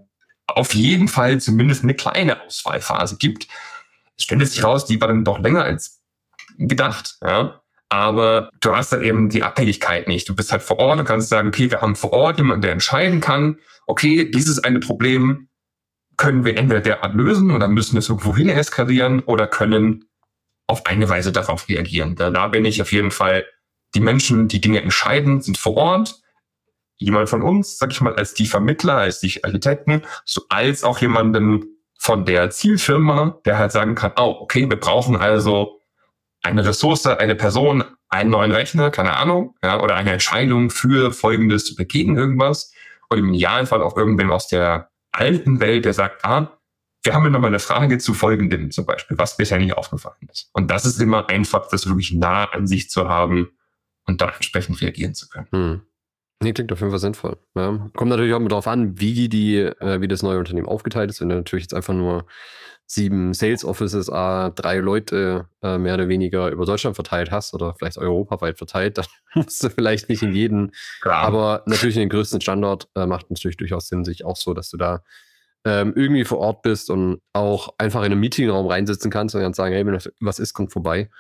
[0.47, 3.49] auf jeden Fall zumindest eine kleine Auswahlphase gibt
[4.19, 6.03] es stellte sich raus, die war dann doch länger als
[6.59, 7.17] gedacht.
[7.23, 7.61] Ja?
[7.89, 10.29] Aber du hast dann eben die Abhängigkeit nicht.
[10.29, 12.73] Du bist halt vor Ort und kannst sagen, okay, wir haben vor Ort jemanden, der
[12.73, 15.49] entscheiden kann, okay, dieses eine Problem
[16.17, 20.05] können wir entweder derart lösen oder müssen es irgendwo hin eskalieren oder können
[20.67, 22.17] auf eine Weise darauf reagieren.
[22.17, 23.47] Da, da bin ich auf jeden Fall,
[23.95, 26.21] die Menschen, die Dinge entscheiden, sind vor Ort.
[26.97, 30.99] Jemand von uns, sag ich mal, als die Vermittler, als die Architekten, so als auch
[30.99, 35.81] jemanden, von der Zielfirma, der halt sagen kann, oh, okay, wir brauchen also
[36.43, 41.75] eine Ressource, eine Person, einen neuen Rechner, keine Ahnung, ja, oder eine Entscheidung für folgendes
[41.75, 42.73] oder gegen irgendwas.
[43.11, 46.59] Und im Idealfall auch irgendwem aus der alten Welt, der sagt, ah,
[47.03, 50.51] wir haben hier nochmal eine Frage zu folgendem zum Beispiel, was bisher nicht aufgefallen ist.
[50.53, 53.51] Und das ist immer einfach, das wirklich nah an sich zu haben
[54.07, 55.49] und da entsprechend reagieren zu können.
[55.51, 55.83] Hm.
[56.41, 57.37] Nee, klingt auf jeden Fall sinnvoll.
[57.57, 57.91] Ja.
[57.97, 61.21] Kommt natürlich auch darauf an, wie die, äh, wie das neue Unternehmen aufgeteilt ist.
[61.21, 62.27] Wenn du natürlich jetzt einfach nur
[62.87, 67.75] sieben Sales Offices, a drei Leute äh, mehr oder weniger über Deutschland verteilt hast oder
[67.75, 70.73] vielleicht europaweit verteilt, dann musst du vielleicht nicht in jeden.
[71.01, 71.25] Klar.
[71.25, 74.71] Aber natürlich in den größten Standort äh, macht natürlich durchaus Sinn, sich auch so, dass
[74.71, 75.03] du da
[75.65, 79.55] ähm, irgendwie vor Ort bist und auch einfach in einem Meetingraum reinsitzen kannst und dann
[79.55, 81.11] sagen, hey, wenn was ist, kommt vorbei.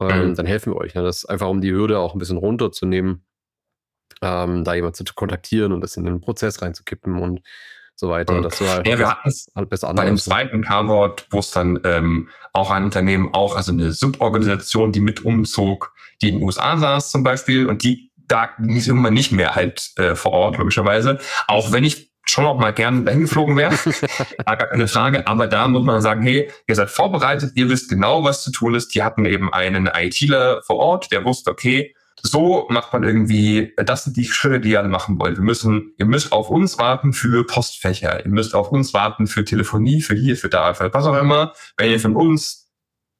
[0.00, 0.34] Ähm, mhm.
[0.34, 0.94] Dann helfen wir euch.
[0.94, 1.02] Ne?
[1.02, 3.24] Das ist einfach, um die Hürde auch ein bisschen runterzunehmen
[4.22, 7.40] ähm, da jemand zu kontaktieren und das in den Prozess reinzukippen und
[7.94, 8.34] so weiter.
[8.34, 8.42] Mhm.
[8.42, 12.28] Das war ja, wir hatten es halt bei dem zweiten Carwort, wo es dann ähm,
[12.52, 17.10] auch ein Unternehmen, auch also eine Suborganisation, die mit umzog, die in den USA saß
[17.10, 21.18] zum Beispiel und die da ging es irgendwann nicht mehr halt äh, vor Ort, logischerweise.
[21.46, 23.74] Auch wenn ich schon auch mal gern dahin geflogen wäre,
[24.44, 25.26] gar keine Frage.
[25.26, 28.74] Aber da muss man sagen, hey, ihr seid vorbereitet, ihr wisst genau, was zu tun
[28.74, 28.94] ist.
[28.94, 34.04] Die hatten eben einen ITler vor Ort, der wusste, okay, so macht man irgendwie, das
[34.04, 35.36] sind die Schritte, die ihr alle machen wollt.
[35.36, 39.44] Wir müssen, ihr müsst auf uns warten für Postfächer, ihr müsst auf uns warten für
[39.44, 41.52] Telefonie, für hier, für da, für was auch immer.
[41.76, 42.70] Wenn ihr von uns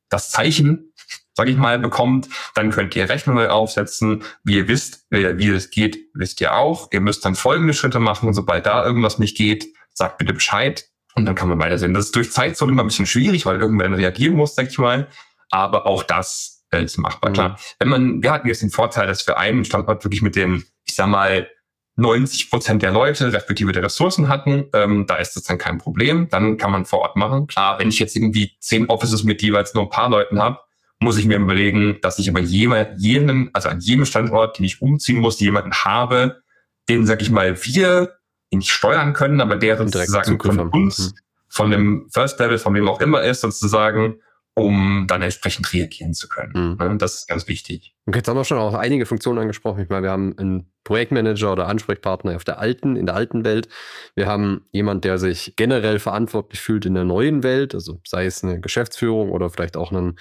[0.09, 0.93] das Zeichen,
[1.35, 4.25] sag ich mal, bekommt, dann könnt ihr Rechnungen aufsetzen.
[4.43, 6.89] Wie ihr wisst, wie es geht, wisst ihr auch.
[6.93, 8.35] Ihr müsst dann folgende Schritte machen.
[8.35, 10.89] Sobald da irgendwas nicht geht, sagt bitte Bescheid.
[11.15, 11.95] Und dann kann man weitersehen.
[11.95, 15.09] Das ist durch Zeitzone immer ein bisschen schwierig, weil irgendwer reagieren muss, sag ich mal.
[15.51, 17.31] Aber auch das äh, ist machbar.
[17.31, 17.35] Mhm.
[17.35, 20.65] Klar, wenn man, wir hatten jetzt den Vorteil, dass wir einen Standort wirklich mit den,
[20.85, 21.49] ich sag mal,
[21.97, 26.29] 90 Prozent der Leute, respektive der Ressourcen hatten, ähm, da ist das dann kein Problem.
[26.29, 27.49] Dann kann man vor Ort machen.
[27.49, 30.59] Klar, wenn ich jetzt irgendwie zehn Offices mit jeweils nur ein paar Leuten habe,
[31.01, 35.19] muss ich mir überlegen, dass ich aber jeden, also an jedem Standort, den ich umziehen
[35.19, 36.43] muss, jemanden habe,
[36.89, 38.17] den, sag ich mal, wir
[38.51, 41.19] nicht steuern können, aber der sozusagen von uns, mhm.
[41.49, 44.21] von dem First Level, von wem auch immer ist, sozusagen,
[44.59, 46.77] um dann entsprechend reagieren zu können.
[46.79, 46.99] Mhm.
[46.99, 47.95] Das ist ganz wichtig.
[48.07, 49.83] Und jetzt haben wir schon auch einige Funktionen angesprochen.
[49.83, 53.69] Ich meine, wir haben einen Projektmanager oder Ansprechpartner auf der alten, in der alten Welt.
[54.17, 58.43] Wir haben jemand, der sich generell verantwortlich fühlt in der neuen Welt, also sei es
[58.43, 60.19] eine Geschäftsführung oder vielleicht auch ein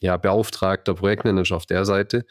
[0.00, 2.26] ja, beauftragter Projektmanager auf der Seite.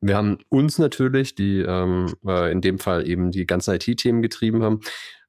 [0.00, 4.62] Wir haben uns natürlich, die ähm, äh, in dem Fall eben die ganzen IT-Themen getrieben
[4.62, 4.80] haben.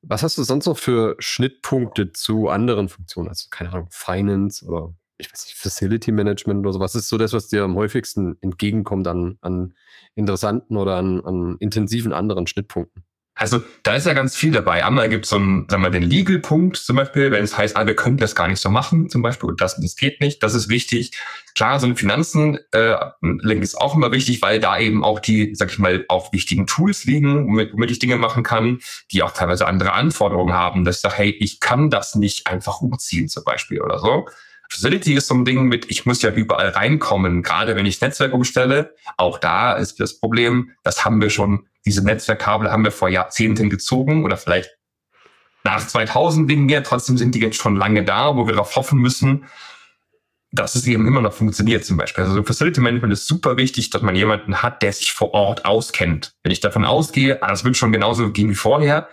[0.01, 3.29] Was hast du sonst noch für Schnittpunkte zu anderen Funktionen?
[3.29, 6.79] Also, keine Ahnung, Finance oder ich weiß nicht, Facility Management oder so.
[6.79, 9.75] Was ist so das, was dir am häufigsten entgegenkommt an, an
[10.15, 13.03] interessanten oder an, an intensiven anderen Schnittpunkten?
[13.35, 14.83] Also da ist ja ganz viel dabei.
[14.83, 17.87] Einmal gibt es so einen, sagen wir, den Legal-Punkt zum Beispiel, wenn es heißt, ah,
[17.87, 20.53] wir können das gar nicht so machen, zum Beispiel, und das, das geht nicht, das
[20.55, 21.11] ist wichtig.
[21.55, 25.71] Klar, so ein Finanzen-Link äh, ist auch immer wichtig, weil da eben auch die, sag
[25.71, 28.79] ich mal, auch wichtigen Tools liegen, womit, womit ich Dinge machen kann,
[29.13, 32.81] die auch teilweise andere Anforderungen haben, dass ich sage, hey, ich kann das nicht einfach
[32.81, 34.27] umziehen zum Beispiel oder so.
[34.69, 38.33] Facility ist so ein Ding mit, ich muss ja überall reinkommen, gerade wenn ich Netzwerk
[38.33, 38.95] umstelle.
[39.17, 43.69] Auch da ist das Problem, das haben wir schon, diese Netzwerkkabel haben wir vor Jahrzehnten
[43.69, 44.77] gezogen oder vielleicht
[45.63, 46.83] nach 2000 wegen mehr.
[46.83, 49.45] Trotzdem sind die jetzt schon lange da, wo wir darauf hoffen müssen,
[50.51, 52.23] dass es eben immer noch funktioniert zum Beispiel.
[52.23, 56.33] Also Facility Management ist super wichtig, dass man jemanden hat, der sich vor Ort auskennt.
[56.43, 59.09] Wenn ich davon ausgehe, ah, das wird schon genauso gehen wie vorher,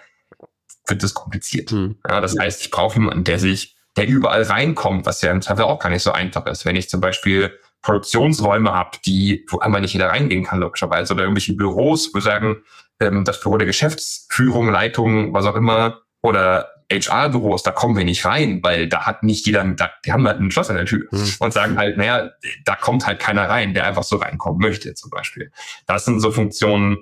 [0.87, 1.71] wird das kompliziert.
[1.71, 1.97] Hm.
[2.09, 5.65] Ja, das heißt, ich brauche jemanden, der sich der überall reinkommt, was ja im Zweifel
[5.65, 6.65] auch gar nicht so einfach ist.
[6.65, 11.23] Wenn ich zum Beispiel Produktionsräume habe, die, wo einmal nicht jeder reingehen kann, logischerweise, oder
[11.23, 12.63] irgendwelche Büros, wo sagen,
[13.01, 18.25] ähm, das Büro der Geschäftsführung, Leitung, was auch immer, oder HR-Büros, da kommen wir nicht
[18.25, 21.07] rein, weil da hat nicht jeder, da, die haben halt einen Schloss an der Tür
[21.11, 21.35] mhm.
[21.41, 22.31] und sagen halt, naja,
[22.65, 25.51] da kommt halt keiner rein, der einfach so reinkommen möchte, zum Beispiel.
[25.87, 26.99] Das sind so Funktionen.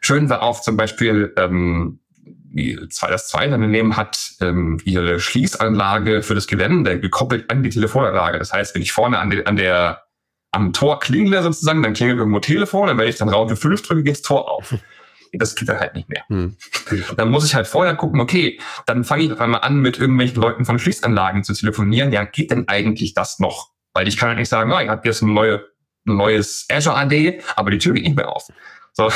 [0.00, 2.00] Schön war auch zum Beispiel, ähm,
[2.56, 8.38] das zweite Unternehmen hat ähm, ihre Schließanlage für das Gelände gekoppelt an die Telefonanlage.
[8.38, 10.02] Das heißt, wenn ich vorne an, de, an der
[10.52, 14.02] am Tor klingle sozusagen, dann klingelt irgendwo Telefon, und wenn ich dann Raute 5 drücke,
[14.02, 14.74] geht das Tor auf.
[15.32, 16.22] Das geht dann halt nicht mehr.
[16.28, 16.56] Hm.
[17.16, 20.40] Dann muss ich halt vorher gucken, okay, dann fange ich auf einmal an, mit irgendwelchen
[20.40, 22.10] Leuten von Schließanlagen zu telefonieren.
[22.10, 23.70] Ja, geht denn eigentlich das noch?
[23.92, 25.66] Weil ich kann halt nicht sagen, oh, ich habe jetzt ein, neue,
[26.06, 28.46] ein neues Azure AD, aber die Tür geht nicht mehr auf.
[28.94, 29.10] So,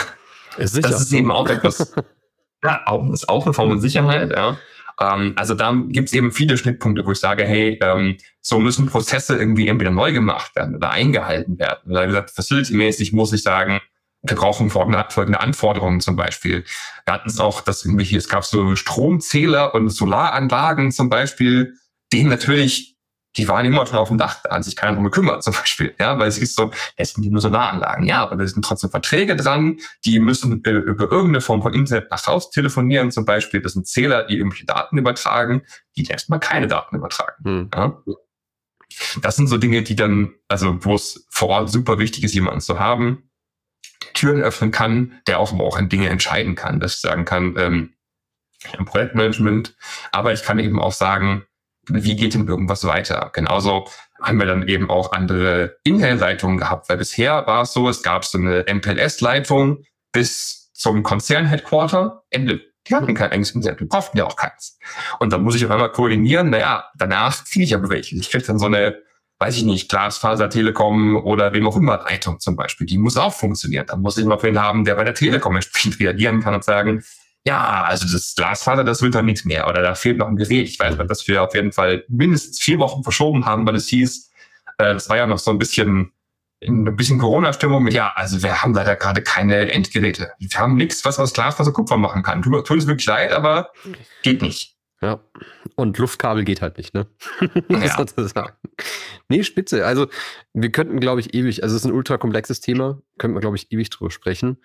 [0.58, 1.94] ist das ist eben auch etwas,
[2.62, 4.58] Ja, auch, ist auch eine Form von Sicherheit, ja.
[5.00, 8.86] Ähm, also da gibt es eben viele Schnittpunkte, wo ich sage, hey, ähm, so müssen
[8.86, 11.90] Prozesse irgendwie entweder neu gemacht werden oder eingehalten werden.
[11.90, 13.80] Oder wie gesagt, facility-mäßig muss ich sagen,
[14.22, 16.64] wir brauchen folgende Anforderungen zum Beispiel.
[17.06, 21.74] Wir hatten es auch, dass irgendwie hier, es gab so Stromzähler und Solaranlagen zum Beispiel,
[22.12, 22.89] denen natürlich
[23.36, 25.94] die waren immer schon auf dem Dach, da hat sich keiner drum gekümmert zum Beispiel,
[25.98, 28.90] ja, weil es ist so, es sind die nur Solaranlagen, ja, aber da sind trotzdem
[28.90, 33.60] Verträge dran, die müssen äh, über irgendeine Form von Internet nach Haus telefonieren zum Beispiel,
[33.60, 35.62] das sind Zähler, die irgendwelche Daten übertragen,
[35.96, 37.70] die erstmal keine Daten übertragen, hm.
[37.74, 38.02] ja.
[39.22, 42.60] Das sind so Dinge, die dann, also wo es vor Ort super wichtig ist, jemanden
[42.60, 43.30] zu haben,
[44.14, 47.94] Türen öffnen kann, der auch, auch an Dinge entscheiden kann, dass ich sagen kann, ähm,
[48.76, 49.76] im Projektmanagement,
[50.12, 51.46] aber ich kann eben auch sagen,
[51.88, 53.30] wie geht denn irgendwas weiter?
[53.32, 53.86] Genauso
[54.20, 58.24] haben wir dann eben auch andere Inhale-Leitungen gehabt, weil bisher war es so, es gab
[58.24, 62.60] so eine MPLS-Leitung bis zum Konzern-Headquarter, Ende.
[62.86, 64.78] Die hatten kein eigenes Internet, wir brauchten ja auch keins.
[65.18, 68.16] Und dann muss ich auf einmal koordinieren, naja, danach ziehe ich aber welche.
[68.16, 68.98] Ich kriege dann so eine,
[69.38, 72.86] weiß ich nicht, Glasfaser, Telekom oder wem auch immer Leitung zum Beispiel.
[72.86, 73.86] Die muss auch funktionieren.
[73.86, 77.04] Da muss ich mal wen haben, der bei der Telekom entsprechend reagieren kann und sagen,
[77.46, 79.66] ja, also das Glasfaser, das wird dann nichts mehr.
[79.66, 80.68] Oder da fehlt noch ein Gerät.
[80.68, 84.30] Ich weiß, dass wir auf jeden Fall mindestens vier Wochen verschoben haben, weil es hieß,
[84.78, 86.12] äh, das war ja noch so ein bisschen
[86.62, 90.32] in ein bisschen Corona-Stimmung mit, ja, also wir haben leider gerade keine Endgeräte.
[90.38, 92.42] Wir haben nichts, was aus Glasfaser Kupfer machen kann.
[92.42, 93.70] Tut, tut es wirklich leid, aber
[94.22, 94.76] geht nicht.
[95.00, 95.20] Ja.
[95.76, 97.06] Und Luftkabel geht halt nicht, ne?
[97.70, 97.96] ja.
[97.96, 98.52] sozusagen.
[99.30, 99.86] Nee, spitze.
[99.86, 100.08] Also,
[100.52, 103.56] wir könnten, glaube ich, ewig, also es ist ein ultra komplexes Thema, könnten wir, glaube
[103.56, 104.58] ich, ewig drüber sprechen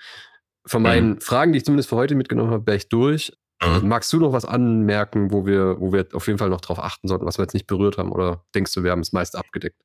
[0.66, 1.22] von meinen mhm.
[1.22, 3.34] Fragen, die ich zumindest für heute mitgenommen habe, wäre ich durch.
[3.63, 3.88] Mhm.
[3.88, 7.07] Magst du noch was anmerken, wo wir, wo wir auf jeden Fall noch drauf achten
[7.07, 8.11] sollten, was wir jetzt nicht berührt haben?
[8.11, 9.82] Oder denkst du, wir haben es meist abgedeckt?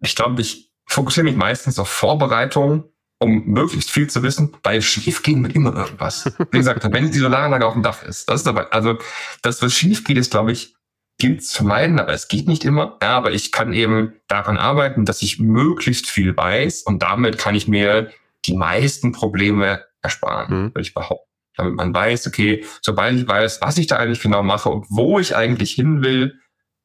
[0.00, 2.84] Ich glaube, ich fokussiere mich meistens auf Vorbereitung,
[3.18, 4.56] um möglichst viel zu wissen.
[4.62, 6.32] Bei schief gehen wird immer irgendwas.
[6.50, 8.98] Wie gesagt, wenn die Solaranlage auf dem Dach ist, das ist dabei, also
[9.42, 10.74] das, was schief geht, ist, glaube ich,
[11.18, 12.98] gilt zu vermeiden, aber es geht nicht immer.
[13.00, 17.54] Ja, aber ich kann eben daran arbeiten, dass ich möglichst viel weiß und damit kann
[17.54, 18.10] ich mir
[18.44, 20.64] die meisten Probleme ersparen, mhm.
[20.70, 21.28] würde ich behaupten.
[21.56, 25.18] Damit man weiß, okay, sobald ich weiß, was ich da eigentlich genau mache und wo
[25.18, 26.38] ich eigentlich hin will,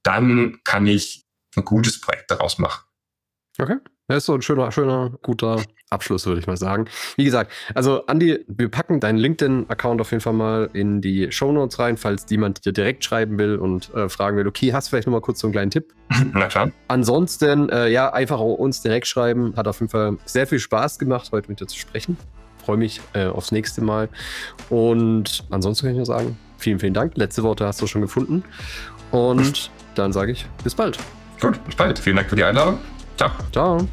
[0.03, 2.83] dann kann ich ein gutes Projekt daraus machen.
[3.59, 3.77] Okay.
[4.07, 6.85] Das ist so ein schöner, schöner, guter Abschluss, würde ich mal sagen.
[7.17, 11.51] Wie gesagt, also Andi, wir packen deinen LinkedIn-Account auf jeden Fall mal in die Show
[11.51, 14.89] Notes rein, falls jemand dir direkt schreiben will und äh, fragen will, okay, hast du
[14.91, 15.93] vielleicht nochmal kurz so einen kleinen Tipp?
[16.33, 16.71] Na klar.
[16.87, 19.55] Ansonsten, äh, ja, einfach uns direkt schreiben.
[19.57, 22.17] Hat auf jeden Fall sehr viel Spaß gemacht, heute mit dir zu sprechen.
[22.67, 24.09] Freue mich äh, aufs nächste Mal.
[24.69, 27.15] Und ansonsten kann ich nur sagen, vielen, vielen Dank.
[27.15, 28.43] Letzte Worte hast du schon gefunden.
[29.11, 30.99] Und dann sage ich, bis bald.
[31.39, 31.97] Gut, bis bald.
[31.97, 32.79] Vielen Dank für die Einladung.
[33.15, 33.31] Ciao.
[33.53, 33.87] Ciao.